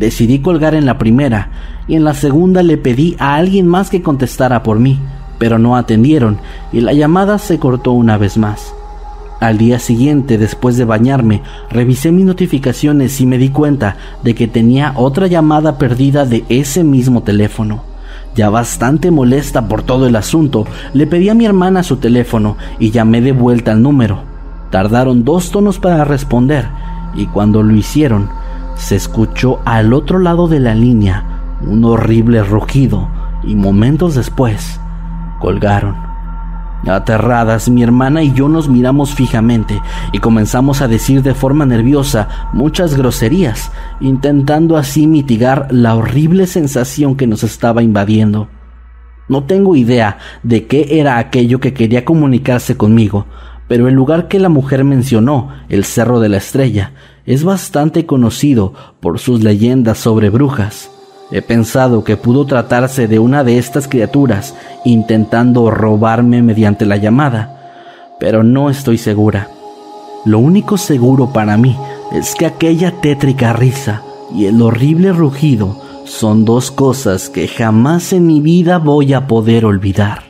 Decidí 0.00 0.38
colgar 0.38 0.74
en 0.74 0.86
la 0.86 0.96
primera 0.96 1.50
y 1.86 1.94
en 1.94 2.04
la 2.04 2.14
segunda 2.14 2.62
le 2.62 2.78
pedí 2.78 3.16
a 3.18 3.34
alguien 3.34 3.68
más 3.68 3.90
que 3.90 4.00
contestara 4.00 4.62
por 4.62 4.80
mí, 4.80 4.98
pero 5.38 5.58
no 5.58 5.76
atendieron 5.76 6.38
y 6.72 6.80
la 6.80 6.94
llamada 6.94 7.36
se 7.36 7.58
cortó 7.58 7.92
una 7.92 8.16
vez 8.16 8.38
más. 8.38 8.72
Al 9.40 9.58
día 9.58 9.78
siguiente, 9.78 10.38
después 10.38 10.78
de 10.78 10.86
bañarme, 10.86 11.42
revisé 11.68 12.12
mis 12.12 12.24
notificaciones 12.24 13.20
y 13.20 13.26
me 13.26 13.36
di 13.36 13.50
cuenta 13.50 13.98
de 14.24 14.34
que 14.34 14.48
tenía 14.48 14.94
otra 14.96 15.26
llamada 15.26 15.76
perdida 15.76 16.24
de 16.24 16.46
ese 16.48 16.82
mismo 16.82 17.22
teléfono. 17.22 17.82
Ya 18.34 18.48
bastante 18.48 19.10
molesta 19.10 19.68
por 19.68 19.82
todo 19.82 20.06
el 20.06 20.16
asunto, 20.16 20.66
le 20.94 21.06
pedí 21.06 21.28
a 21.28 21.34
mi 21.34 21.44
hermana 21.44 21.82
su 21.82 21.98
teléfono 21.98 22.56
y 22.78 22.90
llamé 22.90 23.20
de 23.20 23.32
vuelta 23.32 23.72
al 23.72 23.82
número. 23.82 24.22
Tardaron 24.70 25.24
dos 25.24 25.50
tonos 25.50 25.78
para 25.78 26.06
responder 26.06 26.68
y 27.14 27.26
cuando 27.26 27.62
lo 27.62 27.74
hicieron, 27.74 28.39
se 28.80 28.96
escuchó 28.96 29.60
al 29.66 29.92
otro 29.92 30.18
lado 30.18 30.48
de 30.48 30.58
la 30.58 30.74
línea 30.74 31.58
un 31.60 31.84
horrible 31.84 32.42
rugido 32.42 33.10
y 33.44 33.54
momentos 33.54 34.14
después 34.14 34.80
colgaron. 35.38 35.96
Aterradas, 36.88 37.68
mi 37.68 37.82
hermana 37.82 38.22
y 38.22 38.32
yo 38.32 38.48
nos 38.48 38.70
miramos 38.70 39.14
fijamente 39.14 39.82
y 40.12 40.18
comenzamos 40.18 40.80
a 40.80 40.88
decir 40.88 41.22
de 41.22 41.34
forma 41.34 41.66
nerviosa 41.66 42.48
muchas 42.54 42.96
groserías, 42.96 43.70
intentando 44.00 44.78
así 44.78 45.06
mitigar 45.06 45.68
la 45.70 45.94
horrible 45.94 46.46
sensación 46.46 47.16
que 47.16 47.26
nos 47.26 47.44
estaba 47.44 47.82
invadiendo. 47.82 48.48
No 49.28 49.44
tengo 49.44 49.76
idea 49.76 50.16
de 50.42 50.66
qué 50.66 50.98
era 50.98 51.18
aquello 51.18 51.60
que 51.60 51.74
quería 51.74 52.06
comunicarse 52.06 52.78
conmigo, 52.78 53.26
pero 53.70 53.86
el 53.86 53.94
lugar 53.94 54.26
que 54.26 54.40
la 54.40 54.48
mujer 54.48 54.82
mencionó, 54.82 55.50
el 55.68 55.84
Cerro 55.84 56.18
de 56.18 56.28
la 56.28 56.38
Estrella, 56.38 56.90
es 57.24 57.44
bastante 57.44 58.04
conocido 58.04 58.74
por 58.98 59.20
sus 59.20 59.44
leyendas 59.44 59.96
sobre 59.96 60.28
brujas. 60.28 60.90
He 61.30 61.40
pensado 61.40 62.02
que 62.02 62.16
pudo 62.16 62.46
tratarse 62.46 63.06
de 63.06 63.20
una 63.20 63.44
de 63.44 63.58
estas 63.58 63.86
criaturas 63.86 64.56
intentando 64.84 65.70
robarme 65.70 66.42
mediante 66.42 66.84
la 66.84 66.96
llamada, 66.96 68.16
pero 68.18 68.42
no 68.42 68.70
estoy 68.70 68.98
segura. 68.98 69.46
Lo 70.24 70.40
único 70.40 70.76
seguro 70.76 71.32
para 71.32 71.56
mí 71.56 71.76
es 72.10 72.34
que 72.34 72.46
aquella 72.46 73.00
tétrica 73.00 73.52
risa 73.52 74.02
y 74.34 74.46
el 74.46 74.60
horrible 74.62 75.12
rugido 75.12 75.80
son 76.06 76.44
dos 76.44 76.72
cosas 76.72 77.30
que 77.30 77.46
jamás 77.46 78.12
en 78.12 78.26
mi 78.26 78.40
vida 78.40 78.78
voy 78.78 79.12
a 79.12 79.28
poder 79.28 79.64
olvidar. 79.64 80.29